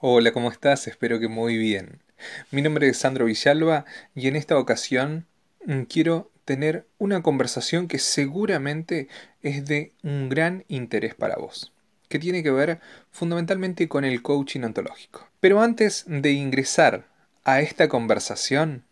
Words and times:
Hola, 0.00 0.30
¿cómo 0.30 0.52
estás? 0.52 0.86
Espero 0.86 1.18
que 1.18 1.26
muy 1.26 1.56
bien. 1.56 1.98
Mi 2.52 2.62
nombre 2.62 2.88
es 2.88 2.98
Sandro 2.98 3.24
Villalba 3.24 3.84
y 4.14 4.28
en 4.28 4.36
esta 4.36 4.56
ocasión 4.56 5.26
mm, 5.66 5.82
quiero 5.82 6.30
tener 6.44 6.86
una 6.98 7.20
conversación 7.20 7.88
que 7.88 7.98
seguramente 7.98 9.08
es 9.42 9.64
de 9.64 9.90
un 10.04 10.28
gran 10.28 10.64
interés 10.68 11.16
para 11.16 11.34
vos, 11.34 11.72
que 12.08 12.20
tiene 12.20 12.44
que 12.44 12.52
ver 12.52 12.78
fundamentalmente 13.10 13.88
con 13.88 14.04
el 14.04 14.22
coaching 14.22 14.60
ontológico. 14.60 15.26
Pero 15.40 15.60
antes 15.60 16.04
de 16.06 16.30
ingresar 16.30 17.08
a 17.42 17.60
esta 17.60 17.88
conversación, 17.88 18.84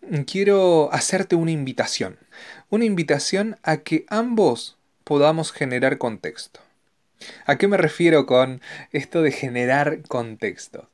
mm, 0.00 0.20
quiero 0.20 0.90
hacerte 0.90 1.36
una 1.36 1.50
invitación, 1.50 2.16
una 2.70 2.86
invitación 2.86 3.58
a 3.62 3.76
que 3.82 4.06
ambos 4.08 4.78
podamos 5.04 5.52
generar 5.52 5.98
contexto. 5.98 6.60
¿A 7.46 7.56
qué 7.56 7.68
me 7.68 7.76
refiero 7.76 8.26
con 8.26 8.60
esto 8.92 9.22
de 9.22 9.32
generar 9.32 10.02
contexto? 10.08 10.88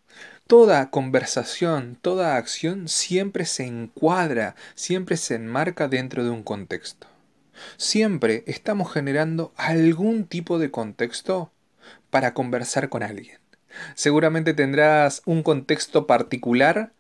Toda 0.46 0.90
conversación, 0.90 1.98
toda 2.00 2.36
acción 2.36 2.88
siempre 2.88 3.46
se 3.46 3.66
encuadra, 3.66 4.54
siempre 4.74 5.16
se 5.16 5.34
enmarca 5.34 5.88
dentro 5.88 6.24
de 6.24 6.30
un 6.30 6.42
contexto. 6.42 7.08
Siempre 7.76 8.44
estamos 8.46 8.92
generando 8.92 9.52
algún 9.56 10.26
tipo 10.26 10.58
de 10.58 10.70
contexto 10.70 11.50
para 12.10 12.34
conversar 12.34 12.88
con 12.88 13.02
alguien. 13.02 13.38
Seguramente 13.94 14.54
tendrás 14.54 15.22
un 15.26 15.42
contexto 15.42 16.06
particular 16.06 16.92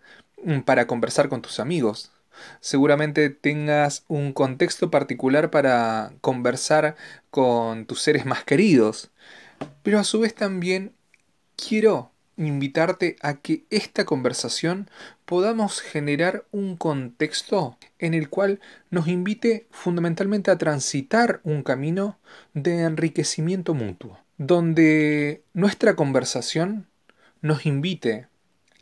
mm, 0.42 0.60
para 0.60 0.86
conversar 0.86 1.28
con 1.28 1.42
tus 1.42 1.60
amigos, 1.60 2.12
seguramente 2.60 3.30
tengas 3.30 4.04
un 4.08 4.32
contexto 4.32 4.90
particular 4.90 5.50
para 5.50 6.12
conversar 6.20 6.96
con 7.30 7.86
tus 7.86 8.02
seres 8.02 8.26
más 8.26 8.44
queridos, 8.44 9.10
pero 9.82 9.98
a 9.98 10.04
su 10.04 10.20
vez 10.20 10.34
también 10.34 10.92
quiero 11.56 12.12
invitarte 12.36 13.16
a 13.22 13.34
que 13.34 13.64
esta 13.70 14.04
conversación 14.04 14.90
podamos 15.24 15.80
generar 15.80 16.44
un 16.52 16.76
contexto 16.76 17.78
en 17.98 18.14
el 18.14 18.28
cual 18.28 18.60
nos 18.90 19.08
invite 19.08 19.66
fundamentalmente 19.70 20.50
a 20.50 20.58
transitar 20.58 21.40
un 21.44 21.62
camino 21.62 22.18
de 22.52 22.82
enriquecimiento 22.82 23.74
mutuo, 23.74 24.18
donde 24.36 25.42
nuestra 25.54 25.96
conversación 25.96 26.86
nos 27.40 27.64
invite 27.64 28.26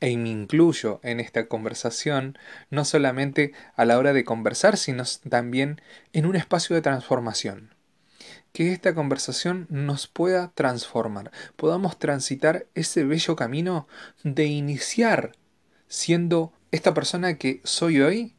e 0.00 0.16
me 0.16 0.30
incluyo 0.30 1.00
en 1.02 1.20
esta 1.20 1.46
conversación, 1.46 2.38
no 2.70 2.84
solamente 2.84 3.52
a 3.76 3.84
la 3.84 3.98
hora 3.98 4.12
de 4.12 4.24
conversar, 4.24 4.76
sino 4.76 5.04
también 5.28 5.80
en 6.12 6.26
un 6.26 6.36
espacio 6.36 6.76
de 6.76 6.82
transformación. 6.82 7.74
Que 8.52 8.72
esta 8.72 8.94
conversación 8.94 9.66
nos 9.70 10.06
pueda 10.06 10.52
transformar, 10.54 11.32
podamos 11.56 11.98
transitar 11.98 12.66
ese 12.74 13.04
bello 13.04 13.34
camino 13.36 13.88
de 14.22 14.46
iniciar 14.46 15.32
siendo 15.88 16.52
esta 16.70 16.94
persona 16.94 17.38
que 17.38 17.60
soy 17.64 18.00
hoy 18.00 18.34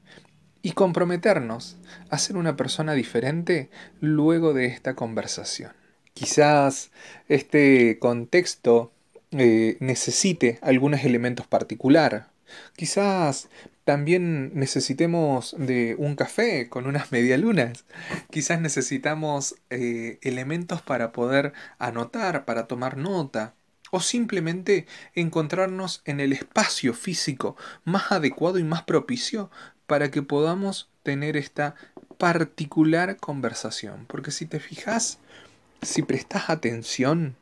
y 0.62 0.72
comprometernos 0.72 1.78
a 2.10 2.18
ser 2.18 2.38
una 2.38 2.56
persona 2.56 2.94
diferente 2.94 3.70
luego 4.02 4.54
de 4.54 4.66
esta 4.66 4.96
conversación. 4.96 5.74
Quizás 6.14 6.92
este 7.28 8.00
contexto 8.00 8.92
eh, 9.38 9.78
necesite 9.80 10.60
algunos 10.62 11.04
elementos 11.04 11.48
particular. 11.48 12.30
Quizás 12.76 13.50
también 13.84 14.52
necesitemos 14.54 15.56
de 15.58 15.96
un 15.98 16.16
café 16.16 16.70
con 16.70 16.88
unas 16.88 17.12
medialunas. 17.12 17.86
Quizás 18.30 18.62
necesitamos 18.62 19.56
eh, 19.70 20.20
elementos 20.22 20.82
para 20.82 21.12
poder 21.12 21.54
anotar, 21.80 22.46
para 22.46 22.68
tomar 22.68 22.98
nota. 22.98 23.54
O 23.92 24.02
simplemente 24.02 24.88
encontrarnos 25.14 26.02
en 26.06 26.20
el 26.20 26.34
espacio 26.34 26.94
físico 26.94 27.56
más 27.84 28.12
adecuado 28.12 28.58
y 28.58 28.64
más 28.64 28.84
propicio 28.84 29.52
para 29.86 30.10
que 30.12 30.24
podamos 30.24 30.90
tener 31.04 31.38
esta 31.38 31.76
particular 32.18 33.18
conversación. 33.18 34.06
Porque 34.08 34.32
si 34.32 34.48
te 34.48 34.60
fijas, 34.60 35.20
si 35.82 36.02
prestas 36.02 36.50
atención, 36.50 37.38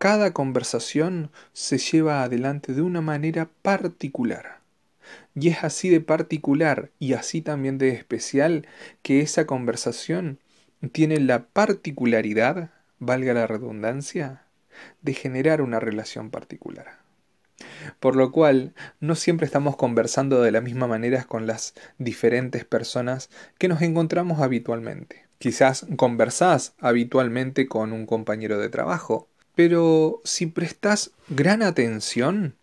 cada 0.00 0.32
conversación 0.32 1.30
se 1.52 1.76
lleva 1.76 2.22
adelante 2.22 2.72
de 2.72 2.80
una 2.80 3.02
manera 3.02 3.50
particular. 3.60 4.60
Y 5.34 5.48
es 5.48 5.62
así 5.62 5.90
de 5.90 6.00
particular 6.00 6.88
y 6.98 7.12
así 7.12 7.42
también 7.42 7.76
de 7.76 7.90
especial 7.90 8.66
que 9.02 9.20
esa 9.20 9.46
conversación 9.46 10.38
tiene 10.92 11.20
la 11.20 11.44
particularidad, 11.44 12.70
valga 12.98 13.34
la 13.34 13.46
redundancia, 13.46 14.44
de 15.02 15.12
generar 15.12 15.60
una 15.60 15.80
relación 15.80 16.30
particular. 16.30 17.00
Por 18.00 18.16
lo 18.16 18.32
cual, 18.32 18.72
no 19.00 19.14
siempre 19.14 19.44
estamos 19.44 19.76
conversando 19.76 20.40
de 20.40 20.50
la 20.50 20.62
misma 20.62 20.86
manera 20.86 21.24
con 21.24 21.46
las 21.46 21.74
diferentes 21.98 22.64
personas 22.64 23.28
que 23.58 23.68
nos 23.68 23.82
encontramos 23.82 24.40
habitualmente. 24.40 25.26
Quizás 25.36 25.86
conversás 25.96 26.72
habitualmente 26.80 27.66
con 27.66 27.92
un 27.92 28.06
compañero 28.06 28.58
de 28.58 28.70
trabajo, 28.70 29.28
pero 29.54 30.20
si 30.24 30.46
prestas 30.46 31.10
gran 31.28 31.62
atención, 31.62 32.54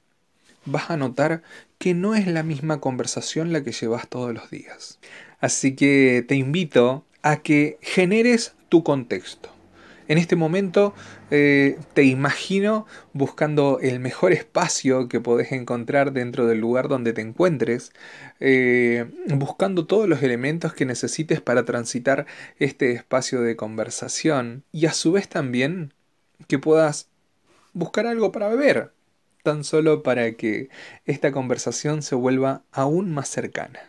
vas 0.65 0.89
a 0.89 0.97
notar 0.97 1.41
que 1.77 1.93
no 1.93 2.15
es 2.15 2.27
la 2.27 2.43
misma 2.43 2.79
conversación 2.79 3.53
la 3.53 3.63
que 3.63 3.71
llevas 3.71 4.07
todos 4.07 4.33
los 4.33 4.49
días. 4.49 4.99
Así 5.39 5.75
que 5.75 6.25
te 6.27 6.35
invito 6.35 7.05
a 7.21 7.37
que 7.37 7.77
generes 7.81 8.55
tu 8.69 8.83
contexto. 8.83 9.49
En 10.07 10.17
este 10.17 10.37
momento 10.37 10.93
eh, 11.31 11.77
te 11.93 12.03
imagino 12.03 12.85
buscando 13.11 13.79
el 13.81 13.99
mejor 13.99 14.31
espacio 14.31 15.09
que 15.09 15.19
podés 15.19 15.51
encontrar 15.51 16.13
dentro 16.13 16.47
del 16.47 16.59
lugar 16.59 16.87
donde 16.87 17.11
te 17.11 17.21
encuentres, 17.21 17.91
eh, 18.39 19.05
buscando 19.27 19.85
todos 19.85 20.07
los 20.07 20.23
elementos 20.23 20.73
que 20.73 20.85
necesites 20.85 21.41
para 21.41 21.65
transitar 21.65 22.25
este 22.57 22.93
espacio 22.93 23.41
de 23.41 23.57
conversación 23.57 24.63
y 24.71 24.85
a 24.85 24.93
su 24.93 25.11
vez 25.11 25.27
también 25.27 25.93
que 26.47 26.59
puedas 26.59 27.09
buscar 27.73 28.07
algo 28.07 28.31
para 28.31 28.49
beber, 28.49 28.91
tan 29.43 29.63
solo 29.63 30.03
para 30.03 30.33
que 30.33 30.69
esta 31.05 31.31
conversación 31.31 32.01
se 32.01 32.15
vuelva 32.15 32.63
aún 32.71 33.13
más 33.13 33.29
cercana. 33.29 33.79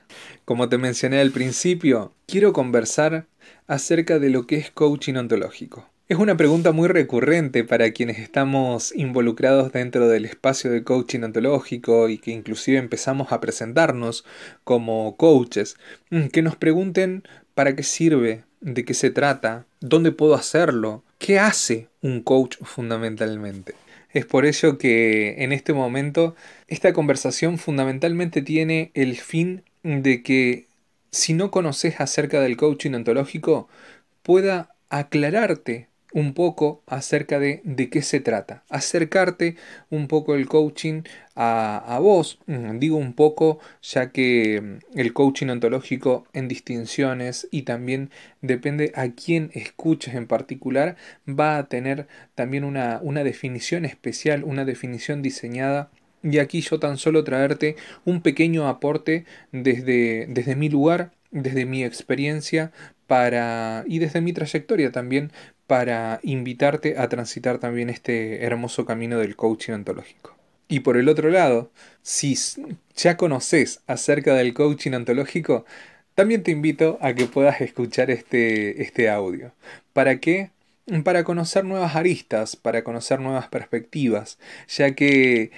Como 0.44 0.68
te 0.68 0.78
mencioné 0.78 1.20
al 1.20 1.30
principio, 1.30 2.14
quiero 2.26 2.52
conversar 2.52 3.26
acerca 3.66 4.18
de 4.18 4.30
lo 4.30 4.46
que 4.46 4.56
es 4.56 4.70
coaching 4.70 5.14
ontológico. 5.14 5.88
Es 6.08 6.16
una 6.16 6.38
pregunta 6.38 6.72
muy 6.72 6.88
recurrente 6.88 7.64
para 7.64 7.90
quienes 7.90 8.18
estamos 8.18 8.94
involucrados 8.94 9.72
dentro 9.72 10.08
del 10.08 10.24
espacio 10.24 10.70
de 10.70 10.82
coaching 10.82 11.20
ontológico 11.20 12.08
y 12.08 12.16
que 12.16 12.30
inclusive 12.30 12.78
empezamos 12.78 13.30
a 13.30 13.40
presentarnos 13.40 14.24
como 14.64 15.18
coaches, 15.18 15.76
mm, 16.08 16.28
que 16.28 16.40
nos 16.40 16.56
pregunten 16.56 17.24
para 17.54 17.76
qué 17.76 17.82
sirve, 17.82 18.44
de 18.62 18.86
qué 18.86 18.94
se 18.94 19.10
trata, 19.10 19.66
dónde 19.80 20.10
puedo 20.10 20.34
hacerlo, 20.34 21.04
qué 21.18 21.38
hace 21.38 21.88
un 22.00 22.22
coach 22.22 22.56
fundamentalmente. 22.62 23.74
Es 24.12 24.24
por 24.24 24.46
ello 24.46 24.78
que 24.78 25.42
en 25.42 25.52
este 25.52 25.72
momento 25.72 26.34
esta 26.66 26.92
conversación 26.92 27.58
fundamentalmente 27.58 28.42
tiene 28.42 28.90
el 28.94 29.16
fin 29.18 29.64
de 29.82 30.22
que 30.22 30.66
si 31.10 31.34
no 31.34 31.50
conoces 31.50 32.00
acerca 32.00 32.40
del 32.40 32.56
coaching 32.56 32.92
ontológico 32.92 33.68
pueda 34.22 34.74
aclararte 34.88 35.87
un 36.12 36.32
poco 36.34 36.82
acerca 36.86 37.38
de, 37.38 37.60
de 37.64 37.90
qué 37.90 38.02
se 38.02 38.20
trata, 38.20 38.64
acercarte 38.70 39.56
un 39.90 40.08
poco 40.08 40.34
el 40.34 40.46
coaching 40.48 41.02
a, 41.34 41.76
a, 41.86 41.98
vos, 41.98 42.38
mm, 42.46 42.78
digo 42.78 42.96
un 42.96 43.12
poco 43.12 43.58
ya 43.82 44.10
que 44.10 44.60
mm, 44.60 44.98
el 44.98 45.12
coaching 45.12 45.48
ontológico 45.48 46.26
en 46.32 46.48
distinciones 46.48 47.46
y 47.50 47.62
también 47.62 48.10
depende 48.40 48.92
a 48.94 49.08
quién 49.10 49.50
escuches 49.54 50.14
en 50.14 50.26
particular, 50.26 50.96
va 51.28 51.58
a 51.58 51.68
tener 51.68 52.08
también 52.34 52.64
una, 52.64 53.00
una 53.02 53.22
definición 53.24 53.84
especial, 53.84 54.44
una 54.44 54.64
definición 54.64 55.22
diseñada. 55.22 55.90
Y 56.22 56.38
aquí 56.38 56.62
yo 56.62 56.80
tan 56.80 56.98
solo 56.98 57.22
traerte 57.22 57.76
un 58.04 58.22
pequeño 58.22 58.66
aporte 58.66 59.24
desde, 59.52 60.26
desde 60.28 60.56
mi 60.56 60.68
lugar, 60.68 61.12
desde 61.30 61.64
mi 61.64 61.84
experiencia 61.84 62.72
para 63.06 63.84
y 63.86 63.98
desde 64.00 64.20
mi 64.20 64.32
trayectoria 64.32 64.92
también 64.92 65.32
para 65.68 66.18
invitarte 66.22 66.98
a 66.98 67.08
transitar 67.10 67.58
también 67.58 67.90
este 67.90 68.42
hermoso 68.42 68.86
camino 68.86 69.18
del 69.18 69.36
coaching 69.36 69.74
ontológico. 69.74 70.34
Y 70.66 70.80
por 70.80 70.96
el 70.96 71.10
otro 71.10 71.28
lado, 71.28 71.70
si 72.02 72.36
ya 72.96 73.18
conoces 73.18 73.82
acerca 73.86 74.34
del 74.34 74.54
coaching 74.54 74.92
ontológico, 74.92 75.66
también 76.14 76.42
te 76.42 76.52
invito 76.52 76.98
a 77.02 77.12
que 77.12 77.26
puedas 77.26 77.60
escuchar 77.60 78.10
este, 78.10 78.82
este 78.82 79.10
audio. 79.10 79.52
¿Para 79.92 80.20
qué? 80.20 80.50
Para 81.04 81.22
conocer 81.22 81.66
nuevas 81.66 81.96
aristas, 81.96 82.56
para 82.56 82.82
conocer 82.82 83.20
nuevas 83.20 83.48
perspectivas, 83.48 84.38
ya 84.68 84.94
que, 84.94 85.50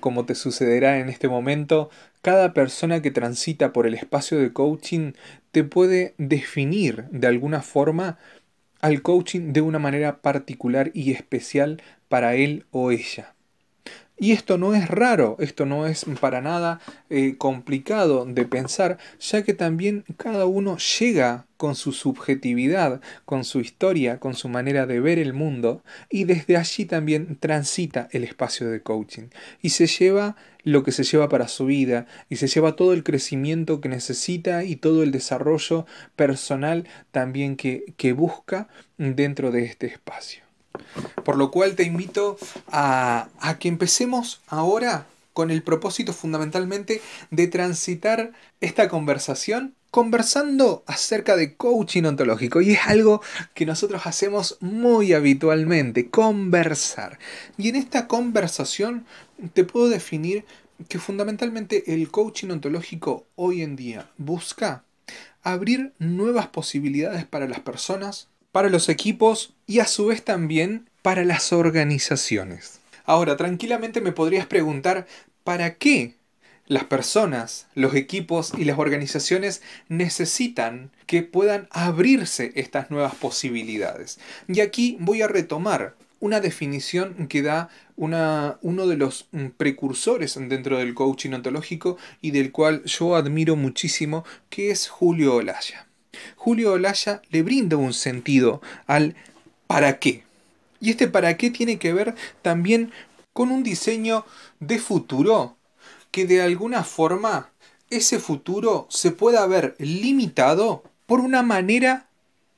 como 0.00 0.26
te 0.26 0.34
sucederá 0.34 0.98
en 0.98 1.08
este 1.08 1.26
momento, 1.26 1.88
cada 2.20 2.52
persona 2.52 3.00
que 3.00 3.10
transita 3.10 3.72
por 3.72 3.86
el 3.86 3.94
espacio 3.94 4.38
de 4.38 4.52
coaching 4.52 5.12
te 5.52 5.64
puede 5.64 6.12
definir 6.18 7.04
de 7.10 7.28
alguna 7.28 7.62
forma 7.62 8.18
al 8.84 9.00
coaching 9.00 9.54
de 9.54 9.62
una 9.62 9.78
manera 9.78 10.20
particular 10.20 10.90
y 10.92 11.12
especial 11.12 11.82
para 12.10 12.34
él 12.34 12.66
o 12.70 12.90
ella. 12.90 13.33
Y 14.16 14.30
esto 14.30 14.58
no 14.58 14.74
es 14.74 14.86
raro, 14.86 15.36
esto 15.40 15.66
no 15.66 15.88
es 15.88 16.06
para 16.20 16.40
nada 16.40 16.80
eh, 17.10 17.34
complicado 17.36 18.24
de 18.24 18.44
pensar, 18.44 18.96
ya 19.18 19.42
que 19.42 19.54
también 19.54 20.04
cada 20.16 20.46
uno 20.46 20.76
llega 20.78 21.46
con 21.56 21.74
su 21.74 21.90
subjetividad, 21.90 23.00
con 23.24 23.42
su 23.42 23.58
historia, 23.58 24.20
con 24.20 24.34
su 24.34 24.48
manera 24.48 24.86
de 24.86 25.00
ver 25.00 25.18
el 25.18 25.32
mundo, 25.32 25.82
y 26.10 26.24
desde 26.24 26.56
allí 26.56 26.84
también 26.84 27.36
transita 27.40 28.08
el 28.12 28.22
espacio 28.22 28.70
de 28.70 28.82
coaching. 28.82 29.30
Y 29.60 29.70
se 29.70 29.88
lleva 29.88 30.36
lo 30.62 30.84
que 30.84 30.92
se 30.92 31.02
lleva 31.02 31.28
para 31.28 31.48
su 31.48 31.66
vida, 31.66 32.06
y 32.28 32.36
se 32.36 32.46
lleva 32.46 32.76
todo 32.76 32.92
el 32.92 33.02
crecimiento 33.02 33.80
que 33.80 33.88
necesita 33.88 34.62
y 34.62 34.76
todo 34.76 35.02
el 35.02 35.10
desarrollo 35.10 35.86
personal 36.14 36.86
también 37.10 37.56
que, 37.56 37.94
que 37.96 38.12
busca 38.12 38.68
dentro 38.96 39.50
de 39.50 39.64
este 39.64 39.88
espacio. 39.88 40.43
Por 41.24 41.36
lo 41.36 41.50
cual 41.50 41.74
te 41.74 41.84
invito 41.84 42.36
a, 42.68 43.28
que 43.58 43.68
empecemos 43.68 44.42
ahora 44.46 45.06
con 45.32 45.50
el 45.50 45.62
propósito 45.62 46.12
fundamentalmente 46.12 47.00
de 47.30 47.46
transitar 47.48 48.32
esta 48.60 48.88
conversación 48.88 49.74
conversando 49.90 50.82
acerca 50.86 51.36
de 51.36 51.54
coaching 51.54 52.02
ontológico 52.02 52.60
y 52.60 52.72
es 52.72 52.80
algo 52.86 53.22
que 53.54 53.64
nosotros 53.64 54.06
hacemos 54.06 54.58
muy 54.60 55.12
habitualmente, 55.12 56.10
conversar. 56.10 57.18
Y 57.56 57.68
en 57.68 57.76
esta 57.76 58.08
conversación 58.08 59.06
te 59.52 59.64
puedo 59.64 59.88
definir 59.88 60.44
que 60.88 60.98
fundamentalmente 60.98 61.94
el 61.94 62.10
coaching 62.10 62.50
ontológico 62.50 63.26
hoy 63.36 63.62
en 63.62 63.76
día 63.76 64.10
busca 64.18 64.84
abrir 65.42 65.92
nuevas 65.98 66.48
posibilidades 66.48 67.24
para 67.26 67.46
las 67.46 67.60
personas 67.60 68.28
para 68.54 68.70
los 68.70 68.88
equipos 68.88 69.52
y 69.66 69.80
a 69.80 69.84
su 69.84 70.06
vez 70.06 70.22
también 70.22 70.88
para 71.02 71.24
las 71.24 71.52
organizaciones. 71.52 72.78
Ahora, 73.04 73.36
tranquilamente 73.36 74.00
me 74.00 74.12
podrías 74.12 74.46
preguntar, 74.46 75.08
¿para 75.42 75.74
qué 75.74 76.14
las 76.68 76.84
personas, 76.84 77.66
los 77.74 77.96
equipos 77.96 78.52
y 78.56 78.64
las 78.64 78.78
organizaciones 78.78 79.60
necesitan 79.88 80.92
que 81.06 81.24
puedan 81.24 81.66
abrirse 81.72 82.52
estas 82.54 82.92
nuevas 82.92 83.16
posibilidades? 83.16 84.20
Y 84.46 84.60
aquí 84.60 84.98
voy 85.00 85.22
a 85.22 85.26
retomar 85.26 85.96
una 86.20 86.38
definición 86.38 87.26
que 87.26 87.42
da 87.42 87.70
uno 87.96 88.86
de 88.86 88.96
los 88.96 89.26
mm, 89.32 89.46
precursores 89.56 90.38
dentro 90.48 90.78
del 90.78 90.94
coaching 90.94 91.32
ontológico 91.32 91.98
y 92.20 92.30
del 92.30 92.52
cual 92.52 92.84
yo 92.84 93.16
admiro 93.16 93.56
muchísimo, 93.56 94.24
que 94.48 94.70
es 94.70 94.86
Julio 94.86 95.34
Olaya. 95.34 95.88
Julio 96.36 96.72
Olaya 96.72 97.22
le 97.30 97.42
brinda 97.42 97.76
un 97.76 97.92
sentido 97.92 98.60
al 98.86 99.14
para 99.66 99.98
qué. 99.98 100.24
Y 100.80 100.90
este 100.90 101.08
para 101.08 101.36
qué 101.36 101.50
tiene 101.50 101.78
que 101.78 101.92
ver 101.92 102.14
también 102.42 102.92
con 103.32 103.50
un 103.50 103.62
diseño 103.62 104.24
de 104.60 104.78
futuro 104.78 105.56
que 106.10 106.26
de 106.26 106.42
alguna 106.42 106.84
forma 106.84 107.50
ese 107.90 108.18
futuro 108.18 108.86
se 108.90 109.10
pueda 109.10 109.46
ver 109.46 109.74
limitado 109.78 110.84
por 111.06 111.20
una 111.20 111.42
manera 111.42 112.08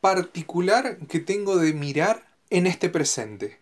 particular 0.01 0.99
que 1.09 1.21
tengo 1.21 1.57
de 1.57 1.73
mirar 1.73 2.27
en 2.51 2.67
este 2.67 2.89
presente, 2.89 3.59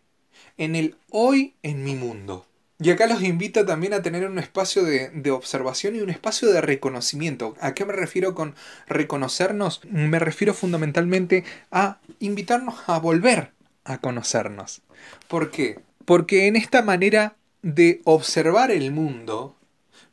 en 0.56 0.76
el 0.76 0.96
hoy 1.11 1.55
en 1.62 1.85
mi 1.85 1.94
mundo. 1.94 2.46
Y 2.80 2.90
acá 2.90 3.06
los 3.06 3.22
invito 3.22 3.64
también 3.64 3.94
a 3.94 4.02
tener 4.02 4.26
un 4.26 4.38
espacio 4.38 4.82
de, 4.82 5.30
observación 5.30 5.94
y 5.94 6.00
un 6.00 6.10
espacio 6.10 6.50
de 6.50 6.60
reconocimiento. 6.60 7.54
¿A 7.60 7.72
qué 7.72 7.84
me 7.84 7.92
refiero 7.92 8.34
con 8.34 8.56
reconocernos? 8.88 9.80
Me 9.88 10.18
refiero 10.18 10.54
fundamentalmente 10.54 11.44
a 11.70 12.00
invitarnos 12.18 12.74
a 12.88 12.98
volver 12.98 13.52
a 13.84 13.98
conocernos. 13.98 14.82
¿Por 15.28 15.50
qué? 15.52 15.78
Porque 16.04 16.48
en 16.48 16.56
esta 16.56 16.82
manera 16.82 17.36
de 17.62 18.00
observar 18.04 18.72
el 18.72 18.90
mundo 18.90 19.56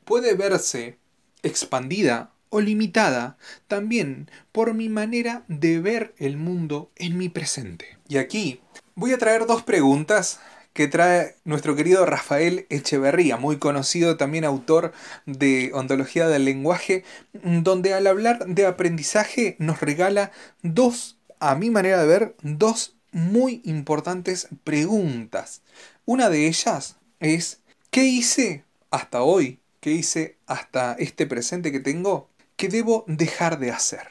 puede 0.06 0.36
verse 0.36 1.00
expandida 1.42 2.32
o 2.50 2.62
limitada 2.62 3.38
también 3.68 4.30
por 4.52 4.74
mi 4.76 4.88
manera 4.88 5.44
de 5.48 5.80
ver 5.80 6.14
el 6.18 6.38
mundo 6.38 6.92
en 6.96 7.18
mi 7.18 7.30
presente. 7.30 7.98
Y 8.08 8.18
aquí 8.18 8.62
voy 8.94 9.14
a 9.14 9.18
traer 9.18 9.48
dos 9.48 9.64
preguntas 9.64 10.40
que 10.74 10.88
trae 10.88 11.36
nuestro 11.44 11.76
querido 11.76 12.06
Rafael 12.06 12.66
Echeverría, 12.70 13.38
muy 13.38 13.58
conocido 13.58 14.18
también 14.18 14.46
autor 14.46 14.94
de 15.26 15.72
Ontología 15.74 16.28
del 16.28 16.46
Lenguaje, 16.46 17.04
donde 17.34 17.94
al 17.94 18.08
hablar 18.08 18.46
de 18.46 18.66
aprendizaje 18.66 19.56
nos 19.60 19.82
regala 19.82 20.32
dos, 20.62 21.18
a 21.40 21.56
mi 21.56 21.70
manera 21.70 22.02
de 22.02 22.08
ver, 22.08 22.36
dos 22.42 22.96
muy 23.12 23.62
importantes 23.66 24.48
preguntas. 24.64 25.62
Una 26.06 26.30
de 26.30 26.48
ellas 26.48 26.98
es, 27.20 27.60
¿qué 27.90 28.06
hice 28.06 28.64
hasta 28.90 29.22
hoy? 29.22 29.60
¿Qué 29.80 29.92
hice 29.92 30.38
hasta 30.46 30.94
este 30.94 31.26
presente 31.26 31.72
que 31.72 31.80
tengo? 31.80 32.32
que 32.62 32.70
debo 32.70 33.06
dejar 33.08 33.58
de 33.58 33.72
hacer? 33.72 34.08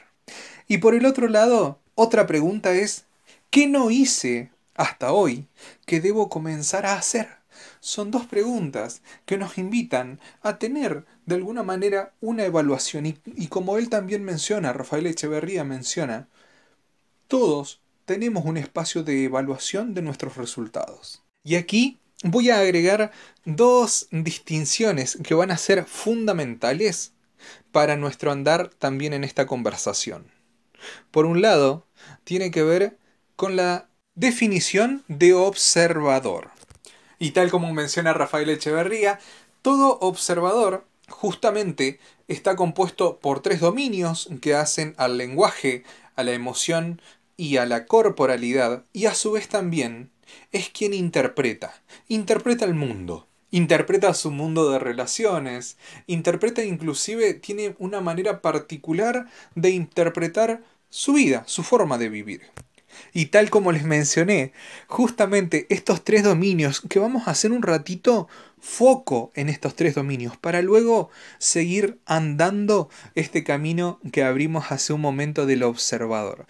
Y 0.67 0.79
por 0.79 0.93
el 0.93 1.05
otro 1.05 1.29
lado, 1.29 1.79
otra 1.95 2.27
pregunta 2.27 2.73
es, 2.73 3.05
¿qué 3.49 3.65
no 3.65 3.91
hice 3.91 4.51
hasta 4.81 5.11
hoy 5.11 5.47
que 5.85 6.01
debo 6.01 6.29
comenzar 6.29 6.85
a 6.85 6.95
hacer? 6.95 7.29
Son 7.79 8.11
dos 8.11 8.25
preguntas 8.25 9.01
que 9.25 9.37
nos 9.37 9.57
invitan 9.57 10.19
a 10.41 10.57
tener 10.57 11.05
de 11.25 11.35
alguna 11.35 11.63
manera 11.63 12.13
una 12.21 12.45
evaluación 12.45 13.05
y, 13.05 13.47
como 13.47 13.77
él 13.77 13.89
también 13.89 14.23
menciona, 14.23 14.73
Rafael 14.73 15.07
Echeverría 15.07 15.63
menciona, 15.63 16.27
todos 17.27 17.81
tenemos 18.05 18.45
un 18.45 18.57
espacio 18.57 19.03
de 19.03 19.23
evaluación 19.25 19.93
de 19.93 20.01
nuestros 20.01 20.37
resultados. 20.37 21.23
Y 21.43 21.55
aquí 21.55 21.99
voy 22.23 22.49
a 22.49 22.59
agregar 22.59 23.11
dos 23.45 24.07
distinciones 24.11 25.17
que 25.23 25.33
van 25.33 25.51
a 25.51 25.57
ser 25.57 25.85
fundamentales 25.85 27.13
para 27.71 27.95
nuestro 27.95 28.31
andar 28.31 28.69
también 28.69 29.13
en 29.13 29.23
esta 29.23 29.45
conversación. 29.45 30.25
Por 31.11 31.25
un 31.25 31.41
lado, 31.41 31.87
tiene 32.23 32.51
que 32.51 32.63
ver 32.63 32.97
con 33.35 33.55
la 33.55 33.87
Definición 34.15 35.05
de 35.07 35.33
observador. 35.33 36.51
Y 37.17 37.31
tal 37.31 37.49
como 37.49 37.73
menciona 37.73 38.11
Rafael 38.11 38.49
Echeverría, 38.49 39.21
todo 39.61 39.99
observador 39.99 40.85
justamente 41.07 41.97
está 42.27 42.57
compuesto 42.57 43.19
por 43.19 43.41
tres 43.41 43.61
dominios 43.61 44.27
que 44.41 44.53
hacen 44.53 44.95
al 44.97 45.17
lenguaje, 45.17 45.85
a 46.17 46.23
la 46.23 46.33
emoción 46.33 47.01
y 47.37 47.55
a 47.55 47.65
la 47.65 47.85
corporalidad, 47.85 48.83
y 48.91 49.05
a 49.05 49.13
su 49.13 49.31
vez 49.31 49.47
también 49.47 50.11
es 50.51 50.69
quien 50.69 50.93
interpreta, 50.93 51.81
interpreta 52.09 52.65
el 52.65 52.73
mundo, 52.73 53.29
interpreta 53.49 54.13
su 54.13 54.29
mundo 54.29 54.69
de 54.71 54.79
relaciones, 54.79 55.77
interpreta 56.05 56.65
inclusive, 56.65 57.33
tiene 57.35 57.75
una 57.79 58.01
manera 58.01 58.41
particular 58.41 59.27
de 59.55 59.69
interpretar 59.69 60.63
su 60.89 61.13
vida, 61.13 61.43
su 61.47 61.63
forma 61.63 61.97
de 61.97 62.09
vivir. 62.09 62.41
Y 63.13 63.27
tal 63.27 63.49
como 63.49 63.71
les 63.71 63.83
mencioné, 63.83 64.53
justamente 64.87 65.65
estos 65.69 66.03
tres 66.03 66.23
dominios, 66.23 66.81
que 66.81 66.99
vamos 66.99 67.27
a 67.27 67.31
hacer 67.31 67.51
un 67.51 67.61
ratito 67.61 68.27
foco 68.59 69.31
en 69.35 69.49
estos 69.49 69.75
tres 69.75 69.95
dominios, 69.95 70.37
para 70.37 70.61
luego 70.61 71.09
seguir 71.39 71.99
andando 72.05 72.89
este 73.15 73.43
camino 73.43 73.99
que 74.11 74.23
abrimos 74.23 74.71
hace 74.71 74.93
un 74.93 75.01
momento 75.01 75.45
del 75.45 75.63
observador. 75.63 76.45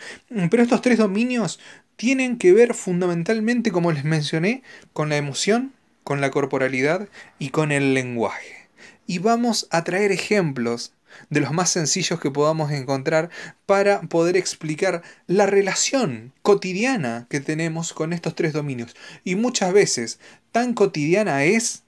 Pero 0.49 0.63
estos 0.63 0.81
tres 0.81 0.97
dominios 0.97 1.59
tienen 1.95 2.37
que 2.37 2.51
ver 2.51 2.73
fundamentalmente, 2.73 3.71
como 3.71 3.91
les 3.91 4.03
mencioné, 4.03 4.63
con 4.93 5.09
la 5.09 5.17
emoción, 5.17 5.73
con 6.03 6.19
la 6.19 6.31
corporalidad 6.31 7.07
y 7.39 7.49
con 7.49 7.71
el 7.71 7.93
lenguaje. 7.93 8.69
Y 9.07 9.19
vamos 9.19 9.67
a 9.71 9.83
traer 9.83 10.11
ejemplos 10.11 10.93
de 11.29 11.39
los 11.39 11.51
más 11.51 11.69
sencillos 11.69 12.19
que 12.19 12.31
podamos 12.31 12.71
encontrar 12.71 13.29
para 13.65 14.01
poder 14.01 14.37
explicar 14.37 15.01
la 15.27 15.45
relación 15.45 16.33
cotidiana 16.41 17.27
que 17.29 17.39
tenemos 17.39 17.93
con 17.93 18.13
estos 18.13 18.35
tres 18.35 18.53
dominios. 18.53 18.95
Y 19.23 19.35
muchas 19.35 19.73
veces 19.73 20.19
tan 20.51 20.73
cotidiana 20.73 21.43
es 21.43 21.83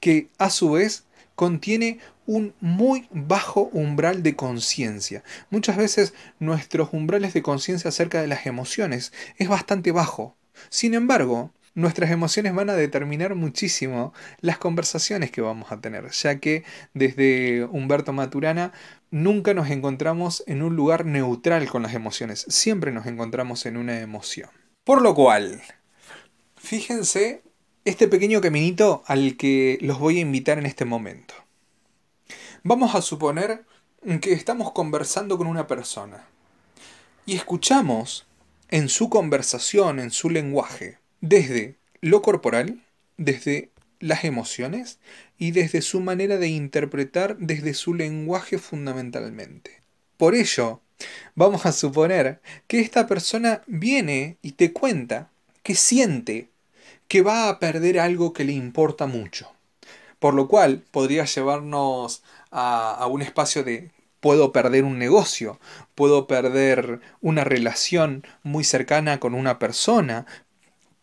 que 0.00 0.28
a 0.38 0.50
su 0.50 0.72
vez 0.72 1.04
contiene 1.34 1.98
un 2.26 2.54
muy 2.60 3.08
bajo 3.12 3.70
umbral 3.72 4.22
de 4.22 4.34
conciencia. 4.34 5.22
Muchas 5.50 5.76
veces 5.76 6.12
nuestros 6.38 6.88
umbrales 6.92 7.34
de 7.34 7.42
conciencia 7.42 7.88
acerca 7.88 8.20
de 8.20 8.26
las 8.26 8.46
emociones 8.46 9.12
es 9.38 9.48
bastante 9.48 9.92
bajo. 9.92 10.36
Sin 10.68 10.94
embargo, 10.94 11.52
nuestras 11.76 12.10
emociones 12.10 12.54
van 12.54 12.70
a 12.70 12.74
determinar 12.74 13.34
muchísimo 13.34 14.14
las 14.40 14.56
conversaciones 14.56 15.30
que 15.30 15.42
vamos 15.42 15.70
a 15.70 15.80
tener, 15.80 16.10
ya 16.10 16.40
que 16.40 16.64
desde 16.94 17.66
Humberto 17.66 18.14
Maturana 18.14 18.72
nunca 19.10 19.52
nos 19.52 19.68
encontramos 19.68 20.42
en 20.46 20.62
un 20.62 20.74
lugar 20.74 21.04
neutral 21.04 21.68
con 21.68 21.82
las 21.82 21.92
emociones, 21.92 22.46
siempre 22.48 22.92
nos 22.92 23.06
encontramos 23.06 23.66
en 23.66 23.76
una 23.76 24.00
emoción. 24.00 24.48
Por 24.84 25.02
lo 25.02 25.14
cual, 25.14 25.62
fíjense 26.56 27.42
este 27.84 28.08
pequeño 28.08 28.40
caminito 28.40 29.04
al 29.06 29.36
que 29.36 29.78
los 29.82 29.98
voy 29.98 30.16
a 30.16 30.22
invitar 30.22 30.58
en 30.58 30.64
este 30.64 30.86
momento. 30.86 31.34
Vamos 32.62 32.94
a 32.94 33.02
suponer 33.02 33.66
que 34.22 34.32
estamos 34.32 34.72
conversando 34.72 35.36
con 35.36 35.46
una 35.46 35.66
persona 35.66 36.24
y 37.26 37.36
escuchamos 37.36 38.26
en 38.70 38.88
su 38.88 39.10
conversación, 39.10 40.00
en 40.00 40.10
su 40.10 40.30
lenguaje, 40.30 40.98
desde 41.28 41.76
lo 42.00 42.22
corporal, 42.22 42.82
desde 43.16 43.70
las 43.98 44.24
emociones 44.24 44.98
y 45.38 45.52
desde 45.52 45.82
su 45.82 46.00
manera 46.00 46.36
de 46.36 46.48
interpretar 46.48 47.36
desde 47.38 47.74
su 47.74 47.94
lenguaje 47.94 48.58
fundamentalmente. 48.58 49.82
Por 50.16 50.34
ello, 50.34 50.80
vamos 51.34 51.66
a 51.66 51.72
suponer 51.72 52.40
que 52.66 52.80
esta 52.80 53.06
persona 53.06 53.62
viene 53.66 54.36
y 54.42 54.52
te 54.52 54.72
cuenta 54.72 55.30
que 55.62 55.74
siente 55.74 56.48
que 57.08 57.22
va 57.22 57.48
a 57.48 57.58
perder 57.58 57.98
algo 57.98 58.32
que 58.32 58.44
le 58.44 58.52
importa 58.52 59.06
mucho. 59.06 59.52
Por 60.18 60.34
lo 60.34 60.48
cual 60.48 60.82
podría 60.90 61.24
llevarnos 61.24 62.22
a, 62.50 63.06
un 63.10 63.22
espacio 63.22 63.62
de 63.64 63.90
puedo 64.20 64.50
perder 64.50 64.84
un 64.84 64.98
negocio, 64.98 65.60
puedo 65.94 66.26
perder 66.26 67.00
una 67.20 67.44
relación 67.44 68.24
muy 68.42 68.64
cercana 68.64 69.20
con 69.20 69.34
una 69.34 69.58
persona, 69.58 70.26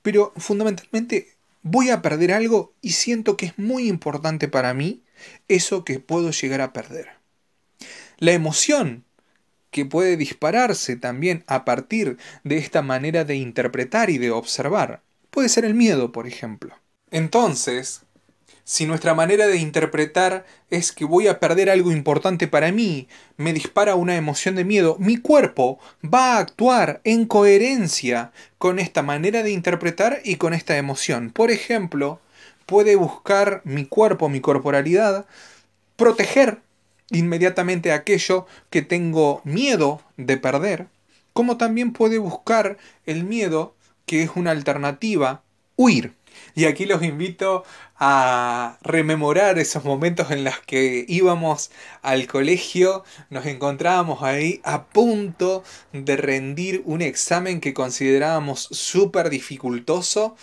pero 0.03 0.33
fundamentalmente 0.37 1.29
voy 1.63 1.89
a 1.89 2.03
perder 2.03 2.31
algo 2.33 2.73
y 2.81 2.91
siento 2.91 3.35
que 3.35 3.47
es 3.47 3.57
muy 3.57 3.87
importante 3.87 4.47
para 4.47 4.75
mí 4.75 5.01
eso 5.47 5.83
que 5.83 5.99
puedo 5.99 6.29
llegar 6.29 6.61
a 6.61 6.73
perder. 6.73 7.07
La 8.19 8.33
emoción 8.33 9.03
que 9.71 9.85
puede 9.85 10.17
dispararse 10.17 10.95
también 10.95 11.43
a 11.47 11.65
partir 11.65 12.17
de 12.43 12.57
esta 12.57 12.83
manera 12.83 13.23
de 13.23 13.35
interpretar 13.35 14.11
y 14.11 14.19
de 14.19 14.29
observar 14.29 15.01
puede 15.31 15.49
ser 15.49 15.65
el 15.65 15.73
miedo, 15.73 16.11
por 16.11 16.27
ejemplo. 16.27 16.75
Entonces, 17.09 18.03
si 18.65 18.85
nuestra 18.85 19.13
manera 19.13 19.47
de 19.47 19.57
interpretar 19.57 20.45
es 20.69 20.91
que 20.91 21.05
voy 21.05 21.27
a 21.27 21.39
perder 21.39 21.69
algo 21.69 21.91
importante 21.91 22.47
para 22.47 22.71
mí, 22.71 23.07
me 23.35 23.53
dispara 23.53 23.95
una 23.95 24.15
emoción 24.15 24.55
de 24.55 24.63
miedo, 24.63 24.95
mi 24.99 25.17
cuerpo 25.17 25.79
va 26.03 26.35
a 26.35 26.39
actuar 26.39 27.01
en 27.03 27.25
coherencia 27.25 28.31
con 28.57 28.79
esta 28.79 29.01
manera 29.01 29.43
de 29.43 29.51
interpretar 29.51 30.21
y 30.23 30.37
con 30.37 30.53
esta 30.53 30.77
emoción. 30.77 31.31
Por 31.31 31.51
ejemplo, 31.51 32.21
puede 32.65 32.95
buscar 32.95 33.61
mi 33.65 33.85
cuerpo, 33.85 34.29
mi 34.29 34.39
corporalidad, 34.39 35.25
proteger 35.97 36.59
inmediatamente 37.11 37.91
aquello 37.91 38.47
que 38.69 38.81
tengo 38.81 39.41
miedo 39.43 40.01
de 40.17 40.37
perder, 40.37 40.87
como 41.33 41.57
también 41.57 41.91
puede 41.91 42.17
buscar 42.17 42.77
el 43.05 43.23
miedo, 43.23 43.75
que 44.05 44.23
es 44.23 44.31
una 44.35 44.51
alternativa, 44.51 45.43
huir. 45.75 46.13
Y 46.55 46.65
aquí 46.65 46.85
los 46.85 47.03
invito 47.03 47.63
a 47.99 48.77
rememorar 48.81 49.59
esos 49.59 49.85
momentos 49.85 50.31
en 50.31 50.43
los 50.43 50.59
que 50.59 51.05
íbamos 51.07 51.71
al 52.01 52.27
colegio, 52.27 53.03
nos 53.29 53.45
encontrábamos 53.45 54.23
ahí 54.23 54.59
a 54.63 54.85
punto 54.87 55.63
de 55.93 56.17
rendir 56.17 56.81
un 56.85 57.01
examen 57.01 57.61
que 57.61 57.73
considerábamos 57.73 58.67
súper 58.71 59.29
dificultoso 59.29 60.35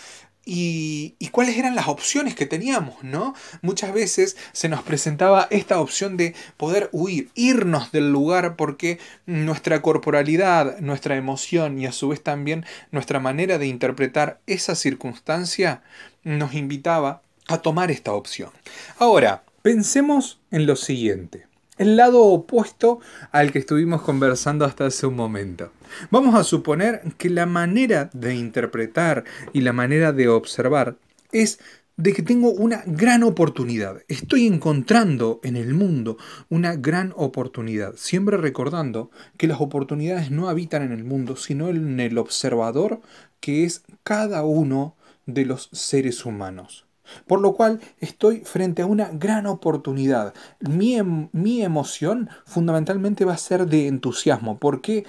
y, 0.44 1.14
cuáles 1.32 1.56
eran 1.56 1.76
las 1.76 1.88
opciones 1.88 2.34
que 2.34 2.46
teníamos, 2.46 3.02
¿no? 3.04 3.34
Muchas 3.62 3.92
veces 3.92 4.36
se 4.52 4.68
nos 4.68 4.82
presentaba 4.82 5.46
esta 5.50 5.80
opción 5.80 6.16
de 6.16 6.34
poder 6.56 6.88
huir, 6.92 7.30
irnos 7.34 7.92
del 7.92 8.10
lugar 8.10 8.56
porque 8.56 8.98
nuestra 9.26 9.80
corporalidad, 9.82 10.80
nuestra 10.80 11.16
emoción 11.16 11.78
y 11.78 11.86
a 11.86 11.92
su 11.92 12.08
vez 12.08 12.22
también 12.22 12.64
nuestra 12.90 13.20
manera 13.20 13.58
de 13.58 13.66
interpretar 13.66 14.40
esa 14.46 14.74
circunstancia 14.74 15.82
nos 16.24 16.54
invitaba 16.54 17.22
a 17.48 17.58
tomar 17.58 17.90
esta 17.90 18.12
opción. 18.12 18.50
Ahora, 18.98 19.44
pensemos 19.62 20.40
en 20.50 20.66
lo 20.66 20.76
siguiente 20.76 21.49
el 21.80 21.96
lado 21.96 22.22
opuesto 22.22 23.00
al 23.32 23.52
que 23.52 23.58
estuvimos 23.58 24.02
conversando 24.02 24.66
hasta 24.66 24.84
hace 24.84 25.06
un 25.06 25.16
momento. 25.16 25.72
Vamos 26.10 26.34
a 26.34 26.44
suponer 26.44 27.00
que 27.16 27.30
la 27.30 27.46
manera 27.46 28.10
de 28.12 28.34
interpretar 28.34 29.24
y 29.54 29.62
la 29.62 29.72
manera 29.72 30.12
de 30.12 30.28
observar 30.28 30.98
es 31.32 31.58
de 31.96 32.12
que 32.12 32.22
tengo 32.22 32.50
una 32.50 32.82
gran 32.84 33.22
oportunidad. 33.22 34.02
Estoy 34.08 34.46
encontrando 34.46 35.40
en 35.42 35.56
el 35.56 35.72
mundo 35.72 36.18
una 36.50 36.76
gran 36.76 37.14
oportunidad. 37.16 37.94
Siempre 37.96 38.36
recordando 38.36 39.10
que 39.38 39.46
las 39.46 39.62
oportunidades 39.62 40.30
no 40.30 40.50
habitan 40.50 40.82
en 40.82 40.92
el 40.92 41.04
mundo, 41.04 41.36
sino 41.36 41.70
en 41.70 41.98
el 41.98 42.18
observador 42.18 43.00
que 43.40 43.64
es 43.64 43.84
cada 44.02 44.44
uno 44.44 44.96
de 45.24 45.46
los 45.46 45.70
seres 45.72 46.26
humanos. 46.26 46.89
Por 47.26 47.40
lo 47.40 47.54
cual 47.54 47.80
estoy 47.98 48.40
frente 48.40 48.82
a 48.82 48.86
una 48.86 49.10
gran 49.12 49.46
oportunidad. 49.46 50.34
Mi, 50.60 50.96
em, 50.96 51.28
mi, 51.32 51.62
emoción 51.62 52.28
fundamentalmente 52.44 53.24
va 53.24 53.34
a 53.34 53.38
ser 53.38 53.66
de 53.66 53.86
entusiasmo. 53.86 54.58
¿Por 54.58 54.80
qué? 54.80 55.04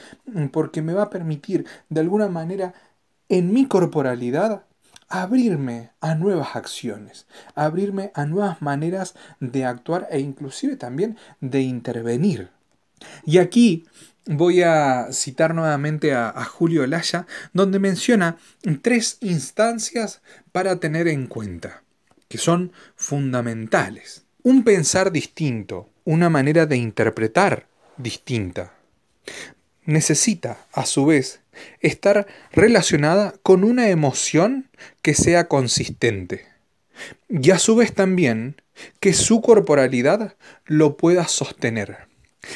Porque 0.51 0.81
me 0.81 0.93
va 0.93 1.03
a 1.03 1.09
permitir 1.09 1.65
de 1.89 2.01
alguna 2.01 2.27
manera 2.27 2.73
en 3.29 3.53
mi 3.53 3.65
corporalidad 3.65 4.63
abrirme 5.11 5.91
a 5.99 6.15
nuevas 6.15 6.55
acciones, 6.55 7.27
abrirme 7.53 8.11
a 8.13 8.25
nuevas 8.25 8.61
maneras 8.61 9.15
de 9.39 9.65
actuar 9.65 10.07
e 10.09 10.19
inclusive 10.19 10.77
también 10.77 11.17
de 11.41 11.61
intervenir. 11.61 12.49
Y 13.25 13.37
aquí 13.37 13.85
voy 14.25 14.61
a 14.61 15.07
citar 15.11 15.53
nuevamente 15.53 16.13
a, 16.13 16.29
a 16.29 16.45
Julio 16.45 16.85
Laya, 16.87 17.25
donde 17.53 17.79
menciona 17.79 18.37
tres 18.81 19.17
instancias 19.21 20.21
para 20.51 20.79
tener 20.79 21.07
en 21.07 21.27
cuenta 21.27 21.83
que 22.31 22.37
son 22.37 22.71
fundamentales. 22.95 24.23
Un 24.41 24.63
pensar 24.63 25.11
distinto, 25.11 25.89
una 26.05 26.29
manera 26.29 26.65
de 26.65 26.77
interpretar 26.77 27.67
distinta, 27.97 28.73
necesita, 29.83 30.65
a 30.71 30.85
su 30.85 31.05
vez, 31.05 31.41
estar 31.81 32.27
relacionada 32.53 33.33
con 33.43 33.65
una 33.65 33.89
emoción 33.89 34.69
que 35.01 35.13
sea 35.13 35.49
consistente. 35.49 36.45
Y 37.27 37.51
a 37.51 37.59
su 37.59 37.75
vez 37.75 37.93
también 37.93 38.55
que 39.01 39.11
su 39.11 39.41
corporalidad 39.41 40.35
lo 40.65 40.95
pueda 40.95 41.27
sostener. 41.27 41.97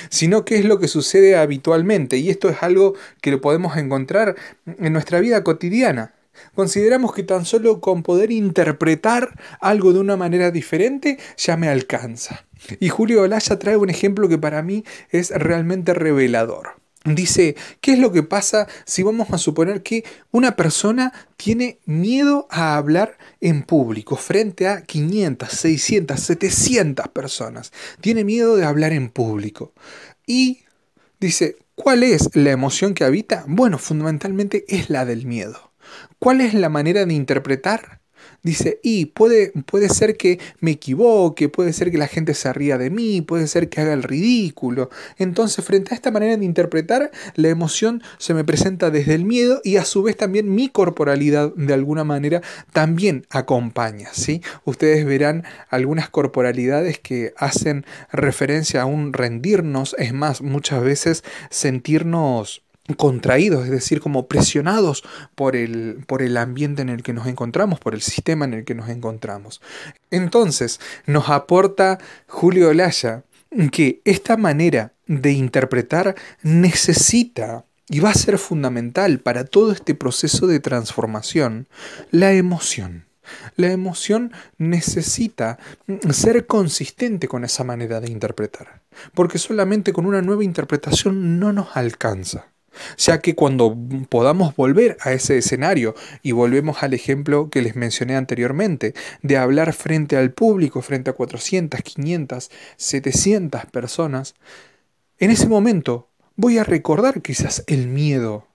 Sino 0.09 0.45
que 0.45 0.55
es 0.57 0.63
lo 0.63 0.79
que 0.79 0.87
sucede 0.87 1.35
habitualmente, 1.35 2.15
y 2.17 2.29
esto 2.29 2.47
es 2.47 2.63
algo 2.63 2.95
que 3.21 3.31
lo 3.31 3.41
podemos 3.41 3.75
encontrar 3.75 4.37
en 4.65 4.93
nuestra 4.93 5.19
vida 5.19 5.43
cotidiana. 5.43 6.13
Consideramos 6.53 7.13
que 7.13 7.23
tan 7.23 7.45
solo 7.45 7.81
con 7.81 8.03
poder 8.03 8.31
interpretar 8.31 9.39
algo 9.59 9.93
de 9.93 9.99
una 9.99 10.17
manera 10.17 10.51
diferente 10.51 11.17
ya 11.37 11.57
me 11.57 11.69
alcanza. 11.69 12.45
Y 12.79 12.89
Julio 12.89 13.21
Olaya 13.21 13.59
trae 13.59 13.77
un 13.77 13.89
ejemplo 13.89 14.27
que 14.27 14.37
para 14.37 14.61
mí 14.61 14.83
es 15.09 15.29
realmente 15.31 15.93
revelador. 15.93 16.85
Dice, 17.05 17.55
¿qué 17.81 17.93
es 17.93 17.99
lo 17.99 18.11
que 18.11 18.23
pasa 18.23 18.67
si 18.83 19.03
vamos 19.03 19.29
a 19.29 19.37
suponer 19.37 19.83
que 19.83 20.03
una 20.31 20.55
persona 20.55 21.13
tiene 21.37 21.77
miedo 21.85 22.47
a 22.49 22.77
hablar 22.77 23.19
en 23.41 23.61
público 23.61 24.15
frente 24.15 24.67
a 24.67 24.81
500, 24.81 25.47
600, 25.47 26.19
700 26.19 27.07
personas? 27.09 27.71
Tiene 28.01 28.23
miedo 28.23 28.55
de 28.55 28.65
hablar 28.65 28.91
en 28.91 29.09
público. 29.09 29.71
Y 30.25 30.63
dice, 31.19 31.57
¿cuál 31.75 32.01
es 32.01 32.35
la 32.35 32.49
emoción 32.49 32.95
que 32.95 33.03
habita? 33.03 33.45
Bueno, 33.47 33.77
fundamentalmente 33.77 34.65
es 34.67 34.89
la 34.89 35.05
del 35.05 35.27
miedo. 35.27 35.73
¿Cuál 36.19 36.41
es 36.41 36.53
la 36.53 36.69
manera 36.69 37.05
de 37.05 37.13
interpretar? 37.13 38.01
Dice, 38.43 38.79
y 38.83 39.07
puede, 39.07 39.51
puede 39.65 39.89
ser 39.89 40.17
que 40.17 40.39
me 40.59 40.71
equivoque, 40.71 41.49
puede 41.49 41.73
ser 41.73 41.89
que 41.89 41.97
la 41.97 42.07
gente 42.07 42.33
se 42.35 42.53
ría 42.53 42.77
de 42.77 42.91
mí, 42.91 43.21
puede 43.21 43.47
ser 43.47 43.69
que 43.69 43.81
haga 43.81 43.93
el 43.93 44.03
ridículo. 44.03 44.89
Entonces, 45.17 45.65
frente 45.65 45.93
a 45.93 45.95
esta 45.95 46.11
manera 46.11 46.37
de 46.37 46.45
interpretar, 46.45 47.11
la 47.35 47.49
emoción 47.49 48.03
se 48.19 48.33
me 48.33 48.43
presenta 48.43 48.91
desde 48.91 49.15
el 49.15 49.25
miedo 49.25 49.61
y 49.63 49.77
a 49.77 49.85
su 49.85 50.03
vez 50.03 50.15
también 50.15 50.53
mi 50.53 50.69
corporalidad 50.69 51.53
de 51.55 51.73
alguna 51.73 52.03
manera 52.03 52.41
también 52.71 53.25
acompaña. 53.31 54.09
¿sí? 54.13 54.41
Ustedes 54.63 55.05
verán 55.05 55.43
algunas 55.69 56.09
corporalidades 56.09 56.99
que 56.99 57.33
hacen 57.37 57.85
referencia 58.11 58.83
a 58.83 58.85
un 58.85 59.11
rendirnos, 59.13 59.95
es 59.97 60.13
más, 60.13 60.41
muchas 60.41 60.83
veces 60.83 61.23
sentirnos 61.49 62.64
contraídos, 62.97 63.65
es 63.65 63.71
decir, 63.71 63.99
como 63.99 64.27
presionados 64.27 65.03
por 65.33 65.55
el, 65.55 66.03
por 66.05 66.21
el 66.21 66.37
ambiente 66.37 66.81
en 66.81 66.89
el 66.89 67.01
que 67.01 67.13
nos 67.13 67.27
encontramos, 67.27 67.79
por 67.79 67.95
el 67.95 68.01
sistema 68.01 68.45
en 68.45 68.53
el 68.53 68.63
que 68.63 68.75
nos 68.75 68.89
encontramos. 68.89 69.61
Entonces, 70.11 70.79
nos 71.07 71.29
aporta 71.29 71.97
Julio 72.27 72.69
Olaya 72.69 73.23
que 73.71 74.01
esta 74.05 74.37
manera 74.37 74.93
de 75.07 75.31
interpretar 75.31 76.15
necesita 76.43 77.65
y 77.87 77.99
va 77.99 78.09
a 78.09 78.15
ser 78.15 78.37
fundamental 78.37 79.19
para 79.19 79.45
todo 79.45 79.71
este 79.71 79.95
proceso 79.95 80.47
de 80.47 80.59
transformación 80.59 81.67
la 82.11 82.33
emoción. 82.33 83.05
La 83.55 83.71
emoción 83.71 84.31
necesita 84.59 85.57
ser 86.11 86.45
consistente 86.45 87.27
con 87.27 87.43
esa 87.43 87.63
manera 87.63 87.99
de 87.99 88.11
interpretar, 88.11 88.81
porque 89.15 89.39
solamente 89.39 89.93
con 89.93 90.05
una 90.05 90.21
nueva 90.21 90.43
interpretación 90.43 91.39
no 91.39 91.51
nos 91.51 91.75
alcanza 91.75 92.54
ya 92.97 93.19
que 93.19 93.35
cuando 93.35 93.77
podamos 94.09 94.55
volver 94.55 94.97
a 95.01 95.13
ese 95.13 95.37
escenario 95.37 95.95
y 96.21 96.31
volvemos 96.31 96.83
al 96.83 96.93
ejemplo 96.93 97.49
que 97.49 97.61
les 97.61 97.75
mencioné 97.75 98.15
anteriormente, 98.15 98.93
de 99.21 99.37
hablar 99.37 99.73
frente 99.73 100.17
al 100.17 100.31
público, 100.31 100.81
frente 100.81 101.09
a 101.09 101.13
400, 101.13 101.81
500, 101.81 102.51
700 102.77 103.65
personas, 103.67 104.35
en 105.17 105.31
ese 105.31 105.47
momento 105.47 106.09
voy 106.35 106.57
a 106.57 106.63
recordar 106.63 107.21
quizás 107.21 107.63
el 107.67 107.87
miedo, 107.87 108.47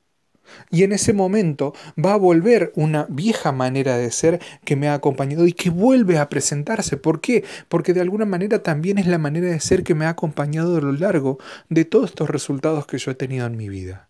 Y 0.70 0.82
en 0.84 0.92
ese 0.92 1.12
momento 1.12 1.74
va 2.02 2.14
a 2.14 2.16
volver 2.16 2.72
una 2.74 3.06
vieja 3.08 3.52
manera 3.52 3.96
de 3.96 4.10
ser 4.10 4.40
que 4.64 4.76
me 4.76 4.88
ha 4.88 4.94
acompañado 4.94 5.46
y 5.46 5.52
que 5.52 5.70
vuelve 5.70 6.18
a 6.18 6.28
presentarse. 6.28 6.96
¿Por 6.96 7.20
qué? 7.20 7.44
Porque 7.68 7.94
de 7.94 8.00
alguna 8.00 8.24
manera 8.26 8.62
también 8.62 8.98
es 8.98 9.06
la 9.06 9.18
manera 9.18 9.48
de 9.48 9.60
ser 9.60 9.84
que 9.84 9.94
me 9.94 10.06
ha 10.06 10.10
acompañado 10.10 10.76
a 10.76 10.80
lo 10.80 10.92
largo 10.92 11.38
de 11.68 11.84
todos 11.84 12.10
estos 12.10 12.30
resultados 12.30 12.86
que 12.86 12.98
yo 12.98 13.12
he 13.12 13.14
tenido 13.14 13.46
en 13.46 13.56
mi 13.56 13.68
vida. 13.68 14.09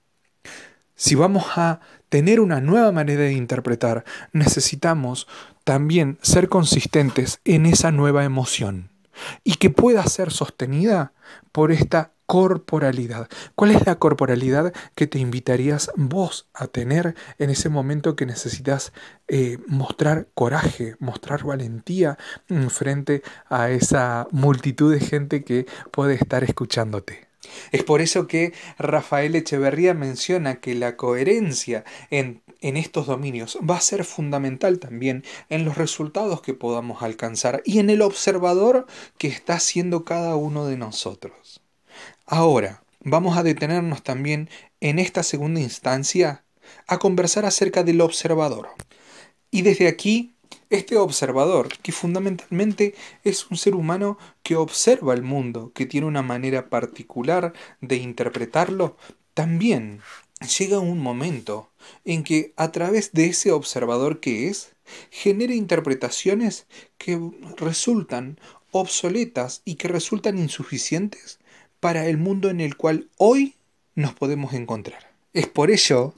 Si 1.01 1.15
vamos 1.15 1.47
a 1.57 1.81
tener 2.11 2.41
una 2.41 2.61
nueva 2.61 2.93
manera 2.93 3.23
de 3.23 3.33
interpretar, 3.33 4.05
necesitamos 4.35 5.27
también 5.65 6.19
ser 6.21 6.51
consistentes 6.51 7.41
en 7.47 7.65
esa 7.65 7.91
nueva 7.91 8.23
emoción 8.23 8.91
y 9.43 9.55
que 9.55 9.71
pueda 9.71 10.05
ser 10.05 10.31
sostenida 10.31 11.15
por 11.53 11.73
esta 11.73 12.13
corporalidad. 12.27 13.29
¿Cuál 13.55 13.71
es 13.71 13.87
la 13.87 13.95
corporalidad 13.99 14.75
que 14.95 15.07
te 15.07 15.19
invitarías 15.19 15.91
vos 15.97 16.51
a 16.53 16.67
tener 16.67 17.15
en 17.39 17.49
ese 17.49 17.71
momento 17.71 18.15
que 18.15 18.27
necesitas 18.27 18.93
eh, 19.27 19.57
mostrar 19.67 20.29
coraje, 20.35 20.97
mostrar 20.99 21.45
valentía 21.45 22.19
frente 22.69 23.23
a 23.49 23.71
esa 23.71 24.29
multitud 24.33 24.93
de 24.93 25.01
gente 25.01 25.45
que 25.45 25.65
puede 25.93 26.13
estar 26.13 26.45
escuchándote? 26.45 27.30
Es 27.73 27.83
por 27.85 28.01
eso 28.01 28.27
que 28.27 28.53
Rafael 28.79 29.35
Echeverría 29.35 29.95
menciona 29.95 30.61
que 30.61 30.75
la 30.75 30.97
coherencia 30.97 31.85
en, 32.11 32.43
en, 32.61 32.77
estos 32.77 33.07
dominios 33.07 33.59
va 33.69 33.77
a 33.77 33.81
ser 33.81 34.05
fundamental 34.05 34.79
también 34.79 35.25
en 35.49 35.65
los 35.65 35.79
resultados 35.79 36.43
que 36.43 36.53
podamos 36.53 37.03
alcanzar 37.03 37.63
y 37.65 37.79
en 37.79 37.89
el 37.89 38.03
observador 38.03 38.87
que 39.17 39.29
está 39.29 39.55
haciendo 39.55 40.05
cada 40.05 40.37
uno 40.37 40.67
de 40.67 40.77
nosotros. 40.77 41.63
Ahora, 42.27 42.83
vamos 43.01 43.37
a 43.37 43.43
detenernos 43.43 44.03
también 44.03 44.51
en 44.81 44.99
esta 44.99 45.23
segunda 45.23 45.61
instancia 45.61 46.45
a 46.87 46.99
conversar 46.99 47.45
acerca 47.47 47.83
del 47.83 48.01
observador. 48.01 48.69
Y 49.51 49.63
desde 49.63 49.89
aquí, 49.89 50.35
este 50.71 50.97
observador, 50.97 51.69
que 51.83 51.93
fundamentalmente 51.93 52.95
es 53.25 53.51
un 53.51 53.57
ser 53.57 53.75
humano 53.75 54.19
que 54.43 54.57
observa 54.57 55.15
el 55.15 55.23
mundo, 55.23 55.73
que 55.75 55.87
tiene 55.87 56.07
una 56.07 56.23
manera 56.23 56.69
particular 56.69 57.53
de 57.81 57.97
interpretarlo, 57.97 58.97
también 59.35 60.01
llega 60.59 60.79
un 60.79 61.01
momento 61.01 61.69
en 62.05 62.25
que 62.25 62.53
a 62.57 62.73
través 62.73 63.13
de 63.13 63.27
ese 63.27 63.53
observador 63.53 64.21
que 64.21 64.49
es, 64.49 64.73
genera 65.11 65.55
interpretaciones 65.55 66.67
que 66.99 67.21
resultan 67.57 68.39
obsoletas 68.71 69.63
y 69.65 69.75
que 69.75 69.89
resultan 69.89 70.39
insuficientes 70.39 71.39
para 71.81 72.07
el 72.07 72.17
mundo 72.17 72.51
en 72.51 72.61
el 72.61 72.77
cual 72.77 73.09
hoy 73.17 73.55
nos 73.95 74.15
podemos 74.15 74.55
encontrar. 74.55 75.11
Es 75.33 75.47
por 75.47 75.71
ello 75.71 76.15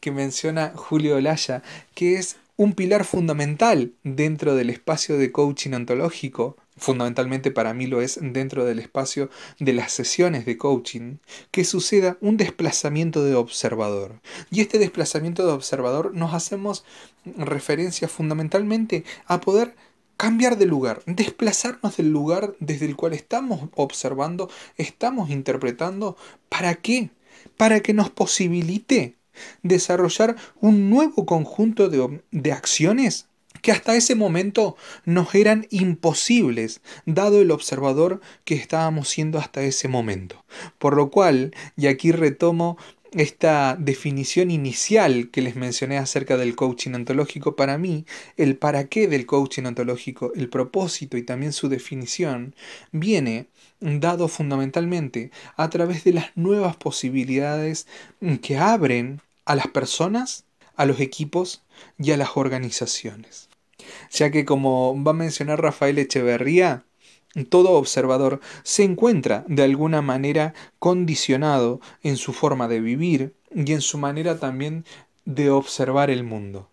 que 0.00 0.10
menciona 0.10 0.72
Julio 0.74 1.16
Olaya 1.16 1.62
que 1.94 2.16
es 2.16 2.36
un 2.56 2.72
pilar 2.72 3.04
fundamental 3.04 3.94
dentro 4.04 4.54
del 4.54 4.70
espacio 4.70 5.18
de 5.18 5.32
coaching 5.32 5.72
ontológico, 5.72 6.56
fundamentalmente 6.76 7.50
para 7.50 7.74
mí 7.74 7.86
lo 7.86 8.00
es 8.00 8.18
dentro 8.20 8.64
del 8.64 8.78
espacio 8.78 9.28
de 9.58 9.72
las 9.72 9.92
sesiones 9.92 10.44
de 10.44 10.56
coaching, 10.56 11.16
que 11.50 11.64
suceda 11.64 12.16
un 12.20 12.36
desplazamiento 12.36 13.24
de 13.24 13.34
observador. 13.34 14.20
Y 14.50 14.60
este 14.60 14.78
desplazamiento 14.78 15.44
de 15.46 15.52
observador 15.52 16.14
nos 16.14 16.32
hacemos 16.32 16.84
referencia 17.24 18.08
fundamentalmente 18.08 19.04
a 19.26 19.40
poder 19.40 19.74
cambiar 20.16 20.56
de 20.56 20.66
lugar, 20.66 21.02
desplazarnos 21.06 21.96
del 21.96 22.10
lugar 22.10 22.54
desde 22.60 22.86
el 22.86 22.94
cual 22.94 23.14
estamos 23.14 23.68
observando, 23.74 24.48
estamos 24.76 25.30
interpretando. 25.30 26.16
¿Para 26.48 26.76
qué? 26.76 27.10
Para 27.56 27.80
que 27.80 27.94
nos 27.94 28.10
posibilite 28.10 29.16
desarrollar 29.62 30.36
un 30.60 30.90
nuevo 30.90 31.26
conjunto 31.26 31.88
de, 31.88 32.22
de 32.30 32.52
acciones 32.52 33.28
que 33.62 33.72
hasta 33.72 33.96
ese 33.96 34.14
momento 34.14 34.76
nos 35.04 35.34
eran 35.34 35.66
imposibles, 35.70 36.82
dado 37.06 37.40
el 37.40 37.50
observador 37.50 38.20
que 38.44 38.54
estábamos 38.54 39.08
siendo 39.08 39.38
hasta 39.38 39.62
ese 39.62 39.88
momento. 39.88 40.44
Por 40.78 40.96
lo 40.96 41.10
cual, 41.10 41.54
y 41.76 41.86
aquí 41.86 42.12
retomo 42.12 42.76
esta 43.14 43.76
definición 43.78 44.50
inicial 44.50 45.30
que 45.30 45.42
les 45.42 45.56
mencioné 45.56 45.98
acerca 45.98 46.36
del 46.36 46.56
coaching 46.56 46.92
ontológico, 46.92 47.56
para 47.56 47.78
mí, 47.78 48.06
el 48.36 48.56
para 48.56 48.88
qué 48.88 49.06
del 49.06 49.26
coaching 49.26 49.64
ontológico, 49.64 50.32
el 50.34 50.48
propósito 50.48 51.16
y 51.16 51.22
también 51.22 51.52
su 51.52 51.68
definición, 51.68 52.54
viene 52.92 53.46
dado 53.80 54.28
fundamentalmente 54.28 55.30
a 55.56 55.70
través 55.70 56.04
de 56.04 56.14
las 56.14 56.36
nuevas 56.36 56.76
posibilidades 56.76 57.86
que 58.42 58.56
abren 58.56 59.20
a 59.44 59.54
las 59.54 59.68
personas, 59.68 60.44
a 60.76 60.86
los 60.86 61.00
equipos 61.00 61.62
y 61.98 62.12
a 62.12 62.16
las 62.16 62.36
organizaciones. 62.36 63.48
Ya 64.10 64.30
que 64.30 64.44
como 64.44 65.02
va 65.02 65.10
a 65.10 65.14
mencionar 65.14 65.60
Rafael 65.60 65.98
Echeverría, 65.98 66.84
todo 67.48 67.72
observador 67.72 68.40
se 68.62 68.84
encuentra 68.84 69.44
de 69.48 69.64
alguna 69.64 70.02
manera 70.02 70.54
condicionado 70.78 71.80
en 72.02 72.16
su 72.16 72.32
forma 72.32 72.68
de 72.68 72.80
vivir 72.80 73.34
y 73.54 73.72
en 73.72 73.80
su 73.80 73.98
manera 73.98 74.38
también 74.38 74.84
de 75.24 75.50
observar 75.50 76.10
el 76.10 76.22
mundo. 76.22 76.68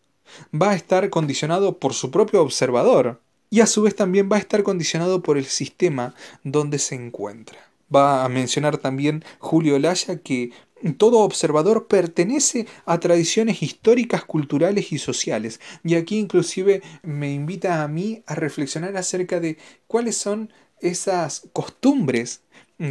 Va 0.54 0.72
a 0.72 0.76
estar 0.76 1.10
condicionado 1.10 1.78
por 1.78 1.94
su 1.94 2.12
propio 2.12 2.42
observador 2.42 3.22
y 3.50 3.60
a 3.60 3.68
su 3.68 3.82
vez 3.82 3.96
también 3.96 4.30
va 4.32 4.38
a 4.38 4.40
estar 4.40 4.64
condicionado 4.64 5.22
por 5.22 5.38
el 5.38 5.46
sistema 5.46 6.14
donde 6.44 6.80
se 6.80 6.96
encuentra. 6.96 7.58
Va 7.94 8.24
a 8.24 8.30
mencionar 8.30 8.78
también 8.78 9.26
Julio 9.40 9.78
Laya 9.78 10.20
que 10.20 10.52
todo 10.98 11.20
observador 11.20 11.88
pertenece 11.88 12.68
a 12.86 13.00
tradiciones 13.00 13.62
históricas, 13.62 14.26
culturales 14.26 14.92
y 14.92 14.98
sociales. 14.98 15.60
Y 15.84 15.96
aquí 15.96 16.18
inclusive 16.18 16.82
me 17.04 17.34
invita 17.34 17.84
a 17.84 17.88
mí 17.88 18.24
a 18.26 18.36
reflexionar 18.36 18.98
acerca 18.98 19.40
de 19.40 19.58
cuáles 19.88 20.18
son 20.18 20.52
esas 20.80 21.48
costumbres 21.54 22.42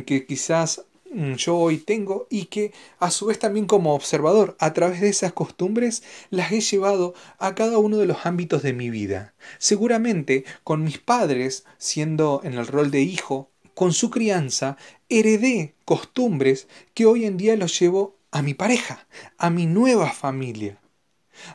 que 0.07 0.25
quizás 0.25 0.85
mm, 1.13 1.35
yo 1.35 1.57
hoy 1.57 1.79
tengo 1.79 2.27
y 2.31 2.45
que 2.47 2.73
a 3.01 3.11
su 3.11 3.27
vez 3.27 3.39
también 3.39 3.67
como 3.67 3.95
observador 3.95 4.57
a 4.61 4.73
través 4.73 5.01
de 5.01 5.09
esas 5.09 5.33
costumbres 5.33 6.05
las 6.31 6.53
he 6.53 6.61
llevado 6.61 7.15
a 7.39 7.55
cada 7.57 7.79
uno 7.79 7.99
de 7.99 8.07
los 8.07 8.25
ámbitos 8.25 8.63
de 8.63 8.73
mi 8.73 8.91
vida. 8.91 9.35
Seguramente 9.59 10.45
con 10.63 10.85
mis 10.85 10.99
padres 10.99 11.65
siendo 11.79 12.41
en 12.45 12.55
el 12.55 12.67
rol 12.67 12.93
de 12.93 13.01
hijo 13.03 13.51
con 13.81 13.95
su 13.95 14.11
crianza, 14.11 14.77
heredé 15.09 15.75
costumbres 15.87 16.69
que 16.93 17.07
hoy 17.07 17.25
en 17.25 17.39
día 17.39 17.57
los 17.57 17.81
llevo 17.81 18.15
a 18.31 18.43
mi 18.43 18.53
pareja, 18.53 19.07
a 19.39 19.49
mi 19.49 19.65
nueva 19.65 20.13
familia. 20.13 20.79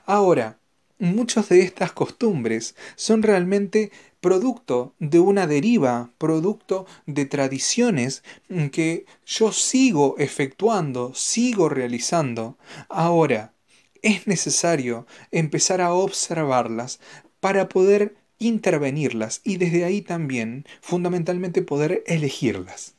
Ahora, 0.08 0.58
muchas 0.98 1.50
de 1.50 1.62
estas 1.62 1.92
costumbres 1.92 2.74
son 2.96 3.22
realmente 3.22 3.92
producto 4.22 4.96
de 4.98 5.20
una 5.20 5.46
deriva, 5.46 6.10
producto 6.18 6.88
de 7.06 7.28
tradiciones 7.28 8.24
que 8.72 9.06
yo 9.28 9.52
sigo 9.52 10.16
efectuando, 10.18 11.14
sigo 11.14 11.70
realizando. 11.70 12.58
Ahora, 12.90 13.54
es 14.02 14.26
necesario 14.26 15.06
empezar 15.30 15.80
a 15.80 15.94
observarlas 15.94 17.00
para 17.40 17.70
poder 17.70 18.16
intervenirlas 18.40 19.42
y 19.44 19.58
desde 19.58 19.86
ahí 19.86 20.02
también 20.02 20.66
fundamentalmente 20.82 21.62
poder 21.62 22.04
elegirlas. 22.08 22.96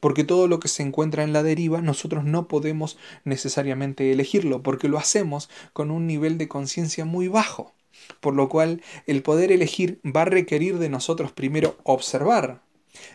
Porque 0.00 0.24
todo 0.24 0.48
lo 0.48 0.58
que 0.58 0.68
se 0.68 0.82
encuentra 0.82 1.22
en 1.22 1.32
la 1.32 1.42
deriva 1.42 1.82
nosotros 1.82 2.24
no 2.24 2.48
podemos 2.48 2.96
necesariamente 3.24 4.10
elegirlo 4.10 4.62
porque 4.62 4.88
lo 4.88 4.98
hacemos 4.98 5.50
con 5.72 5.90
un 5.90 6.06
nivel 6.06 6.38
de 6.38 6.48
conciencia 6.48 7.04
muy 7.04 7.28
bajo. 7.28 7.74
Por 8.20 8.34
lo 8.34 8.48
cual 8.48 8.82
el 9.06 9.22
poder 9.22 9.52
elegir 9.52 10.00
va 10.04 10.22
a 10.22 10.26
requerir 10.26 10.78
de 10.78 10.88
nosotros 10.88 11.32
primero 11.32 11.76
observar 11.82 12.62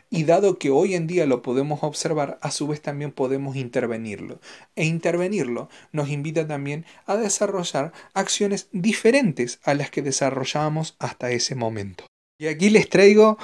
y 0.10 0.24
dado 0.24 0.58
que 0.58 0.70
hoy 0.70 0.96
en 0.96 1.08
día 1.08 1.26
lo 1.26 1.42
podemos 1.42 1.84
observar, 1.84 2.38
a 2.42 2.52
su 2.52 2.68
vez 2.68 2.82
también 2.82 3.12
podemos 3.12 3.56
intervenirlo. 3.56 4.40
E 4.76 4.86
intervenirlo 4.86 5.70
nos 5.92 6.10
invita 6.10 6.48
también 6.48 6.86
a 7.06 7.16
desarrollar 7.16 7.94
acciones 8.14 8.68
diferentes 8.72 9.60
a 9.64 9.74
las 9.74 9.90
que 9.90 10.02
desarrollábamos 10.02 10.96
hasta 11.00 11.32
ese 11.32 11.56
momento. 11.56 12.06
Y 12.40 12.48
aquí 12.48 12.70
les 12.70 12.90
traigo 12.90 13.38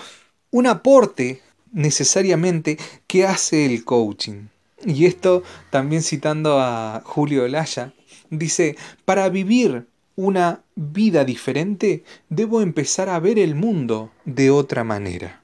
un 0.52 0.68
aporte 0.68 1.42
necesariamente 1.72 2.78
que 3.06 3.26
hace 3.26 3.66
el 3.66 3.84
coaching. 3.84 4.48
Y 4.86 5.06
esto 5.06 5.44
también 5.70 6.04
citando 6.04 6.60
a 6.60 7.02
Julio 7.06 7.44
Olaya, 7.44 7.94
dice, 8.30 8.76
para 9.06 9.30
vivir 9.30 9.88
una 10.16 10.64
vida 10.76 11.24
diferente, 11.26 12.04
debo 12.30 12.62
empezar 12.62 13.10
a 13.10 13.20
ver 13.20 13.40
el 13.40 13.56
mundo 13.56 14.12
de 14.26 14.50
otra 14.50 14.84
manera. 14.84 15.44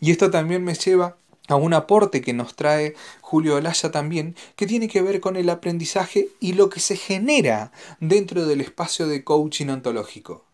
Y 0.00 0.10
esto 0.10 0.30
también 0.30 0.64
me 0.64 0.74
lleva 0.74 1.16
a 1.48 1.56
un 1.56 1.74
aporte 1.74 2.20
que 2.20 2.32
nos 2.32 2.56
trae 2.56 2.94
Julio 3.20 3.56
Olaya 3.56 3.90
también, 3.90 4.34
que 4.56 4.66
tiene 4.66 4.88
que 4.88 5.02
ver 5.02 5.20
con 5.20 5.36
el 5.36 5.48
aprendizaje 5.48 6.28
y 6.40 6.54
lo 6.54 6.68
que 6.68 6.80
se 6.80 6.96
genera 6.96 7.72
dentro 8.00 8.46
del 8.46 8.60
espacio 8.60 9.06
de 9.06 9.24
coaching 9.24 9.68
ontológico. 9.68 10.44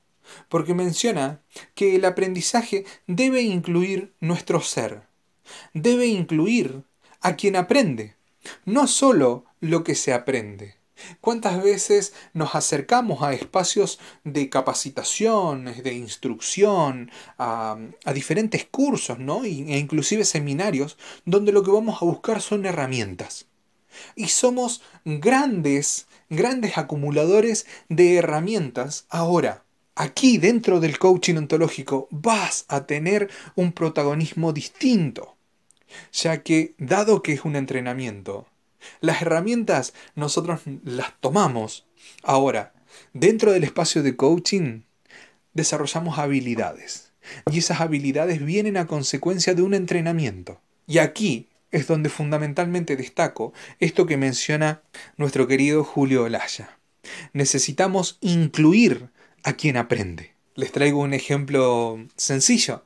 Porque 0.49 0.75
menciona 0.75 1.41
que 1.75 1.97
el 1.97 2.05
aprendizaje 2.05 2.85
debe 3.07 3.43
incluir 3.43 4.13
nuestro 4.21 4.61
ser, 4.61 5.03
debe 5.75 6.07
incluir 6.07 6.85
a 7.21 7.37
quien 7.37 7.57
aprende, 7.57 8.17
no 8.65 8.87
solo 8.87 9.45
lo 9.61 9.85
que 9.85 9.95
se 9.95 10.13
aprende, 10.13 10.77
¿Cuántas 11.21 11.63
veces 11.63 12.13
nos 12.33 12.55
acercamos 12.55 13.23
a 13.23 13.33
espacios 13.33 13.99
de 14.25 14.49
capacitación, 14.49 15.65
de 15.65 15.95
instrucción, 15.95 17.11
a, 17.39 17.77
diferentes 18.15 18.65
cursos, 18.65 19.19
¿no? 19.19 19.45
E 19.45 19.49
inclusive 19.49 20.25
seminarios, 20.25 20.97
donde 21.25 21.53
lo 21.53 21.63
que 21.63 21.71
vamos 21.71 22.01
a 22.01 22.05
buscar 22.05 22.41
son 22.41 22.67
herramientas. 22.67 23.47
Y 24.17 24.29
somos 24.29 24.83
grandes, 25.05 26.07
grandes 26.31 26.79
acumuladores 26.79 27.67
de 27.89 28.17
herramientas. 28.17 29.07
Ahora, 29.09 29.65
aquí 29.95 30.39
dentro 30.39 30.81
del 30.81 30.99
coaching 30.99 31.37
ontológico 31.37 32.09
vas 32.11 32.65
a 32.69 32.87
tener 32.87 33.31
un 33.55 33.73
protagonismo 33.73 34.53
distinto, 34.53 35.37
ya 36.13 36.43
que 36.43 36.75
dado 36.79 37.23
que 37.23 37.33
es 37.33 37.45
un 37.45 37.57
entrenamiento, 37.57 38.47
las 39.01 39.23
herramientas 39.23 39.93
nosotros 40.15 40.61
las 40.85 41.19
tomamos. 41.21 41.87
Ahora, 42.23 42.73
dentro 43.13 43.53
del 43.53 43.65
espacio 43.65 44.03
de 44.03 44.17
coaching, 44.17 44.83
desarrollamos 45.55 46.19
habilidades. 46.19 47.13
Y 47.51 47.59
esas 47.59 47.81
habilidades 47.81 48.45
vienen 48.45 48.77
a 48.77 48.87
consecuencia 48.87 49.55
de 49.55 49.63
un 49.63 49.75
entrenamiento. 49.75 50.61
Y 50.87 50.99
aquí 50.99 51.49
es 51.71 51.87
donde 51.87 52.11
fundamentalmente 52.11 52.97
destaco 52.97 53.53
esto 53.81 54.07
que 54.07 54.17
menciona 54.17 54.83
nuestro 55.17 55.47
querido 55.47 55.85
Julio 55.85 56.25
Olaya. 56.25 56.79
Necesitamos 57.33 58.19
incluir 58.21 59.09
a 59.43 59.55
quien 59.55 59.77
aprende. 59.77 60.35
Les 60.55 60.71
traigo 60.71 61.01
un 61.01 61.15
ejemplo 61.15 61.99
sencillo, 62.17 62.85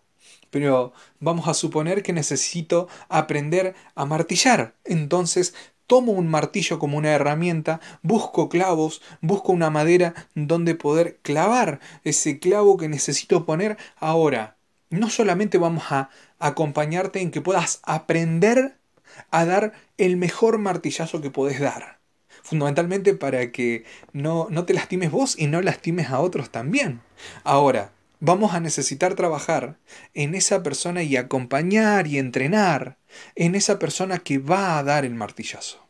pero 0.50 0.92
vamos 1.18 1.48
a 1.48 1.54
suponer 1.54 2.02
que 2.02 2.12
necesito 2.12 2.88
aprender 3.08 3.74
a 3.94 4.04
martillar. 4.06 4.76
Entonces 4.84 5.54
tomo 5.86 6.12
un 6.12 6.28
martillo 6.28 6.78
como 6.78 6.98
una 6.98 7.12
herramienta, 7.12 7.80
busco 8.02 8.48
clavos, 8.48 9.02
busco 9.20 9.52
una 9.52 9.70
madera 9.70 10.14
donde 10.34 10.74
poder 10.74 11.18
clavar 11.22 11.80
ese 12.04 12.38
clavo 12.38 12.76
que 12.76 12.88
necesito 12.88 13.46
poner. 13.46 13.76
Ahora, 13.96 14.56
no 14.90 15.10
solamente 15.10 15.58
vamos 15.58 15.84
a 15.90 16.10
acompañarte 16.38 17.20
en 17.20 17.30
que 17.30 17.40
puedas 17.40 17.80
aprender 17.84 18.76
a 19.30 19.44
dar 19.44 19.72
el 19.98 20.16
mejor 20.16 20.58
martillazo 20.58 21.20
que 21.20 21.30
podés 21.30 21.60
dar. 21.60 21.98
Fundamentalmente 22.42 23.14
para 23.14 23.50
que 23.50 23.84
no, 24.12 24.46
no 24.50 24.64
te 24.64 24.74
lastimes 24.74 25.10
vos 25.10 25.36
y 25.38 25.48
no 25.48 25.62
lastimes 25.62 26.10
a 26.10 26.20
otros 26.20 26.50
también. 26.50 27.00
Ahora, 27.42 27.92
vamos 28.20 28.54
a 28.54 28.60
necesitar 28.60 29.14
trabajar 29.14 29.78
en 30.14 30.34
esa 30.34 30.62
persona 30.62 31.02
y 31.02 31.16
acompañar 31.16 32.06
y 32.06 32.18
entrenar 32.18 32.98
en 33.34 33.54
esa 33.54 33.78
persona 33.78 34.18
que 34.18 34.38
va 34.38 34.78
a 34.78 34.82
dar 34.82 35.04
el 35.04 35.14
martillazo. 35.14 35.86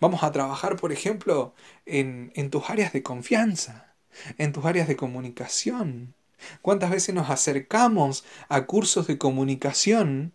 Vamos 0.00 0.22
a 0.22 0.32
trabajar, 0.32 0.76
por 0.76 0.92
ejemplo, 0.92 1.54
en, 1.86 2.32
en 2.34 2.50
tus 2.50 2.70
áreas 2.70 2.92
de 2.92 3.02
confianza, 3.02 3.94
en 4.38 4.52
tus 4.52 4.64
áreas 4.64 4.88
de 4.88 4.96
comunicación. 4.96 6.14
¿Cuántas 6.62 6.90
veces 6.90 7.14
nos 7.14 7.30
acercamos 7.30 8.24
a 8.48 8.66
cursos 8.66 9.06
de 9.06 9.18
comunicación 9.18 10.32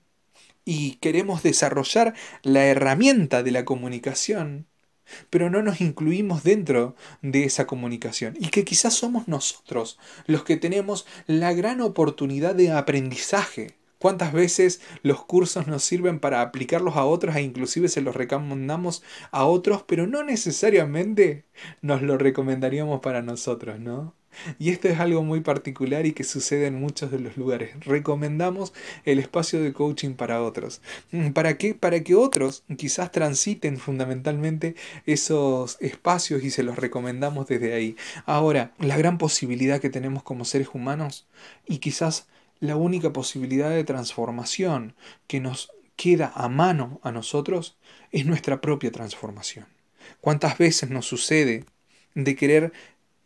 y 0.66 0.96
queremos 0.96 1.44
desarrollar 1.44 2.14
la 2.42 2.66
herramienta 2.66 3.44
de 3.44 3.52
la 3.52 3.66
comunicación, 3.66 4.68
pero 5.30 5.50
no 5.50 5.62
nos 5.62 5.82
incluimos 5.82 6.44
dentro 6.44 6.96
de 7.22 7.44
esa 7.44 7.68
comunicación 7.68 8.36
y 8.40 8.50
que 8.50 8.66
quizás 8.66 8.94
somos 8.94 9.28
nosotros 9.28 10.00
los 10.26 10.44
que 10.44 10.58
tenemos 10.58 11.06
la 11.28 11.54
gran 11.54 11.82
oportunidad 11.82 12.56
de 12.56 12.72
aprendizaje. 12.72 13.76
¿Cuántas 14.00 14.34
veces 14.34 14.82
los 15.02 15.24
cursos 15.24 15.68
nos 15.68 15.84
sirven 15.84 16.20
para 16.20 16.42
aplicarlos 16.42 16.98
a 16.98 17.06
otros 17.06 17.38
e 17.38 17.42
inclusive 17.42 17.88
se 17.88 18.02
los 18.02 18.16
recomendamos 18.16 19.02
a 19.32 19.46
otros, 19.46 19.84
pero 19.88 20.08
no 20.08 20.24
necesariamente 20.24 21.46
nos 21.82 22.02
lo 22.02 22.18
recomendaríamos 22.18 23.00
para 23.00 23.22
nosotros, 23.22 23.80
¿no? 23.80 24.14
Y 24.60 24.70
esto 24.70 24.88
es 24.88 25.00
algo 25.00 25.24
muy 25.24 25.42
particular 25.42 26.06
y 26.06 26.14
que 26.14 26.24
sucede 26.24 26.68
en 26.68 26.80
muchos 26.80 27.12
de 27.12 27.20
los 27.20 27.38
lugares. 27.38 27.72
Recomendamos 27.82 28.74
el 29.06 29.20
espacio 29.20 29.62
de 29.62 29.74
coaching 29.74 30.14
para 30.14 30.42
otros. 30.44 30.82
Mm, 31.12 31.30
¿Para 31.30 31.58
qué? 31.58 31.76
Para 31.76 32.04
que 32.04 32.16
otros 32.16 32.64
quizás 32.78 33.12
transiten 33.12 33.78
fundamentalmente 33.78 34.76
esos 35.06 35.78
espacios 35.80 36.44
y 36.44 36.50
se 36.50 36.64
los 36.64 36.78
recomendamos 36.78 37.48
desde 37.48 37.74
ahí. 37.74 37.96
Ahora, 38.26 38.74
la 38.80 38.98
gran 38.98 39.18
posibilidad 39.18 39.80
que 39.80 39.90
tenemos 39.90 40.24
como 40.24 40.46
seres 40.46 40.70
humanos 40.74 41.28
y 41.68 41.78
quizás 41.80 42.28
la 42.60 42.76
única 42.76 43.12
posibilidad 43.12 43.70
de 43.70 43.84
transformación 43.84 44.96
que 45.28 45.40
nos 45.40 45.72
queda 45.96 46.32
a 46.36 46.50
mano 46.50 47.00
a 47.04 47.12
nosotros 47.12 47.78
es 48.12 48.26
nuestra 48.26 48.62
propia 48.62 48.92
transformación. 48.92 49.66
¿Cuántas 50.22 50.58
veces 50.58 50.90
nos 50.90 51.06
sucede 51.06 51.66
de 52.16 52.36
querer 52.36 52.74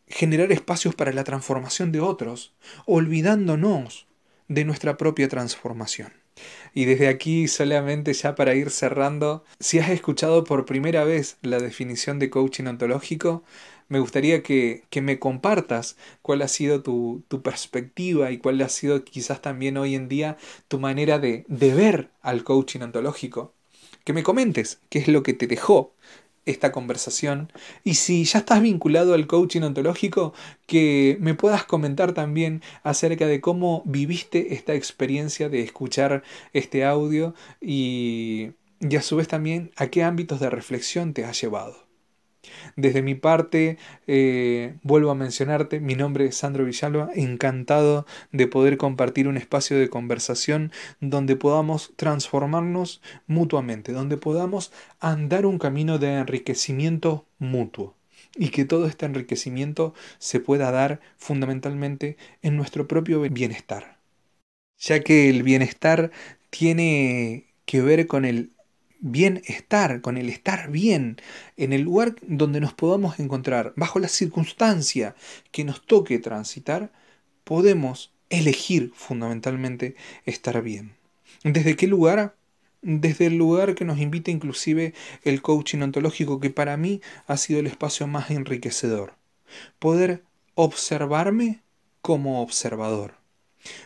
generar 0.07 0.51
espacios 0.51 0.95
para 0.95 1.11
la 1.11 1.23
transformación 1.23 1.91
de 1.91 1.99
otros, 1.99 2.53
olvidándonos 2.85 4.07
de 4.47 4.65
nuestra 4.65 4.97
propia 4.97 5.27
transformación. 5.27 6.13
Y 6.73 6.85
desde 6.85 7.07
aquí 7.07 7.47
solamente 7.47 8.13
ya 8.13 8.35
para 8.35 8.55
ir 8.55 8.69
cerrando, 8.69 9.43
si 9.59 9.79
has 9.79 9.89
escuchado 9.89 10.43
por 10.43 10.65
primera 10.65 11.03
vez 11.03 11.37
la 11.41 11.59
definición 11.59 12.19
de 12.19 12.29
coaching 12.29 12.65
ontológico, 12.65 13.43
me 13.89 13.99
gustaría 13.99 14.43
que, 14.43 14.83
me 15.01 15.17
compartas 15.17 15.95
cuál 16.21 16.41
ha 16.41 16.47
sido 16.47 16.83
tu, 16.83 17.23
perspectiva 17.41 18.31
y 18.31 18.37
cuál 18.37 18.61
ha 18.61 18.69
sido 18.69 19.03
quizás 19.03 19.41
también 19.41 19.77
hoy 19.77 19.95
en 19.95 20.09
día 20.09 20.37
tu 20.67 20.79
manera 20.79 21.19
de, 21.19 21.45
de 21.47 21.73
ver 21.73 22.09
al 22.21 22.43
coaching 22.43 22.81
ontológico. 22.81 23.53
Que 24.03 24.13
me 24.13 24.23
comentes 24.23 24.79
qué 24.89 24.99
es 24.99 25.07
lo 25.07 25.23
que 25.23 25.33
te 25.33 25.47
dejó 25.47 25.93
esta 26.47 26.71
conversación. 26.71 27.51
Y 27.83 27.95
si 27.95 28.23
ya 28.25 28.39
estás 28.39 28.61
vinculado 28.61 29.13
al 29.13 29.27
coaching 29.27 29.61
ontológico, 29.61 30.33
que 30.65 31.17
me 31.19 31.35
puedas 31.35 31.63
comentar 31.65 32.13
también 32.13 32.61
acerca 32.83 33.27
de 33.27 33.41
cómo 33.41 33.83
viviste 33.85 34.53
esta 34.53 34.73
experiencia 34.73 35.49
de 35.49 35.61
escuchar 35.61 36.23
este 36.53 36.85
audio 36.85 37.35
y, 37.61 38.51
y 38.79 38.95
a 38.95 39.01
su 39.01 39.17
vez 39.17 39.27
también 39.27 39.71
a 39.75 39.87
qué 39.87 40.03
ámbitos 40.03 40.39
de 40.39 40.49
reflexión 40.49 41.13
te 41.13 41.25
ha 41.25 41.31
llevado. 41.31 41.86
Desde 42.75 43.01
mi 43.01 43.15
parte, 43.15 43.77
eh, 44.07 44.75
vuelvo 44.83 45.11
a 45.11 45.15
mencionarte, 45.15 45.79
mi 45.79 45.95
nombre 45.95 46.25
es 46.25 46.37
Sandro 46.37 46.65
Villalba, 46.65 47.09
encantado 47.15 48.05
de 48.31 48.47
poder 48.47 48.77
compartir 48.77 49.27
un 49.27 49.37
espacio 49.37 49.77
de 49.77 49.89
conversación 49.89 50.71
donde 50.99 51.35
podamos 51.35 51.93
transformarnos 51.95 53.01
mutuamente, 53.27 53.91
donde 53.91 54.17
podamos 54.17 54.71
andar 54.99 55.45
un 55.45 55.59
camino 55.59 55.97
de 55.99 56.13
enriquecimiento 56.15 57.25
mutuo 57.39 57.95
y 58.35 58.49
que 58.49 58.65
todo 58.65 58.87
este 58.87 59.05
enriquecimiento 59.05 59.93
se 60.19 60.39
pueda 60.39 60.71
dar 60.71 60.99
fundamentalmente 61.17 62.17
en 62.41 62.55
nuestro 62.55 62.87
propio 62.87 63.21
bienestar, 63.21 63.99
ya 64.77 65.01
que 65.01 65.29
el 65.29 65.43
bienestar 65.43 66.11
tiene 66.49 67.53
que 67.65 67.81
ver 67.81 68.07
con 68.07 68.25
el 68.25 68.51
bienestar, 68.99 70.01
con 70.01 70.17
el 70.17 70.29
estar 70.29 70.71
bien, 70.71 71.17
en 71.55 71.73
el 71.73 71.81
lugar 71.81 72.15
donde 72.21 72.59
nos 72.59 72.73
podamos 72.73 73.19
encontrar, 73.19 73.73
bajo 73.75 73.99
la 73.99 74.07
circunstancia 74.07 75.15
que 75.51 75.63
nos 75.63 75.85
toque 75.85 76.19
transitar, 76.19 76.91
podemos 77.43 78.13
elegir 78.29 78.91
fundamentalmente 78.95 79.95
estar 80.25 80.61
bien. 80.61 80.95
¿Desde 81.43 81.75
qué 81.75 81.87
lugar? 81.87 82.35
Desde 82.81 83.27
el 83.27 83.37
lugar 83.37 83.75
que 83.75 83.85
nos 83.85 83.99
invita 83.99 84.31
inclusive 84.31 84.93
el 85.23 85.41
coaching 85.41 85.81
ontológico, 85.81 86.39
que 86.39 86.49
para 86.49 86.77
mí 86.77 87.01
ha 87.25 87.37
sido 87.37 87.59
el 87.59 87.67
espacio 87.67 88.07
más 88.07 88.31
enriquecedor. 88.31 89.15
Poder 89.79 90.23
observarme 90.55 91.61
como 92.01 92.41
observador. 92.41 93.15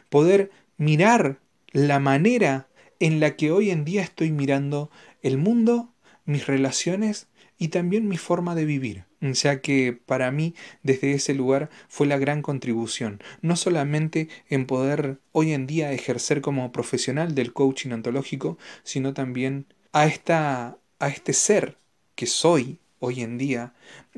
Poder 0.09 0.51
mirar 0.77 1.39
la 1.71 1.99
manera 1.99 2.67
en 3.01 3.19
la 3.19 3.35
que 3.35 3.51
hoy 3.51 3.71
en 3.71 3.83
día 3.83 4.03
estoy 4.03 4.31
mirando 4.31 4.91
el 5.23 5.39
mundo, 5.39 5.91
mis 6.25 6.45
relaciones 6.45 7.27
y 7.57 7.69
también 7.69 8.07
mi 8.07 8.17
forma 8.17 8.53
de 8.53 8.65
vivir. 8.65 9.05
Sea 9.33 9.59
que 9.59 9.99
para 10.05 10.31
mí 10.31 10.53
desde 10.83 11.13
ese 11.13 11.33
lugar 11.33 11.71
fue 11.89 12.05
la 12.05 12.19
gran 12.19 12.43
contribución, 12.43 13.19
no 13.41 13.55
solamente 13.55 14.29
en 14.49 14.67
poder 14.67 15.17
hoy 15.31 15.51
en 15.53 15.65
día 15.65 15.91
ejercer 15.91 16.41
como 16.41 16.71
profesional 16.71 17.33
del 17.33 17.53
coaching 17.53 17.89
ontológico, 17.89 18.59
sino 18.83 19.15
también 19.15 19.65
a, 19.93 20.05
esta, 20.05 20.77
a 20.99 21.07
este 21.09 21.33
ser 21.33 21.77
que 22.13 22.27
soy 22.27 22.80
hoy 23.01 23.21
en 23.21 23.37
día, 23.37 23.73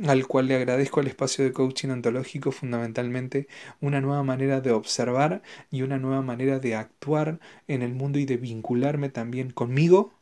al 0.06 0.28
cual 0.28 0.48
le 0.48 0.56
agradezco 0.56 1.00
al 1.00 1.08
espacio 1.08 1.44
de 1.44 1.54
coaching 1.54 1.90
ontológico 1.90 2.52
fundamentalmente 2.52 3.48
una 3.82 4.02
nueva 4.02 4.24
manera 4.24 4.62
de 4.62 4.72
observar 4.72 5.42
y 5.72 5.84
una 5.84 5.98
nueva 5.98 6.22
manera 6.22 6.60
de 6.60 6.76
actuar 6.76 7.40
en 7.68 7.82
el 7.82 7.94
mundo 7.94 8.20
y 8.20 8.26
de 8.26 8.38
vincularme 8.38 9.10
también 9.10 9.52
conmigo, 9.52 10.14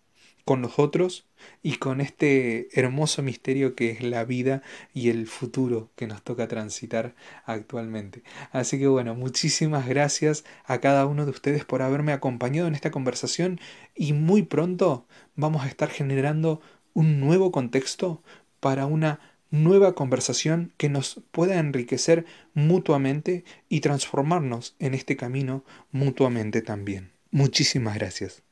con 0.46 0.62
los 0.62 0.80
otros 0.80 1.28
y 1.64 1.78
con 1.78 2.02
este 2.02 2.68
hermoso 2.80 3.24
misterio 3.24 3.76
que 3.76 3.92
es 3.92 4.04
la 4.04 4.26
vida 4.26 4.62
y 4.94 5.10
el 5.10 5.28
futuro 5.28 5.92
que 5.96 6.08
nos 6.08 6.24
toca 6.24 6.48
transitar 6.48 7.16
actualmente. 7.46 8.24
Así 8.52 8.80
que 8.80 8.88
bueno, 8.88 9.16
muchísimas 9.16 9.88
gracias 9.88 10.44
a 10.66 10.80
cada 10.80 11.06
uno 11.06 11.26
de 11.26 11.32
ustedes 11.32 11.66
por 11.66 11.82
haberme 11.82 12.14
acompañado 12.14 12.68
en 12.68 12.76
esta 12.76 12.92
conversación 12.92 13.60
y 13.96 14.14
muy 14.14 14.44
pronto 14.44 15.08
vamos 15.36 15.64
a 15.64 15.68
estar 15.68 15.90
generando 15.90 16.62
un 16.94 17.20
nuevo 17.20 17.52
contexto 17.52 18.22
para 18.62 18.86
una 18.86 19.20
nueva 19.50 19.94
conversación 19.94 20.74
que 20.78 20.88
nos 20.88 21.22
pueda 21.32 21.60
enriquecer 21.60 22.26
mutuamente 22.54 23.44
y 23.68 23.82
transformarnos 23.82 24.76
en 24.80 24.94
este 24.94 25.18
camino 25.18 25.66
mutuamente 25.92 26.62
también. 26.62 27.12
Muchísimas 27.32 27.96
gracias. 27.96 28.44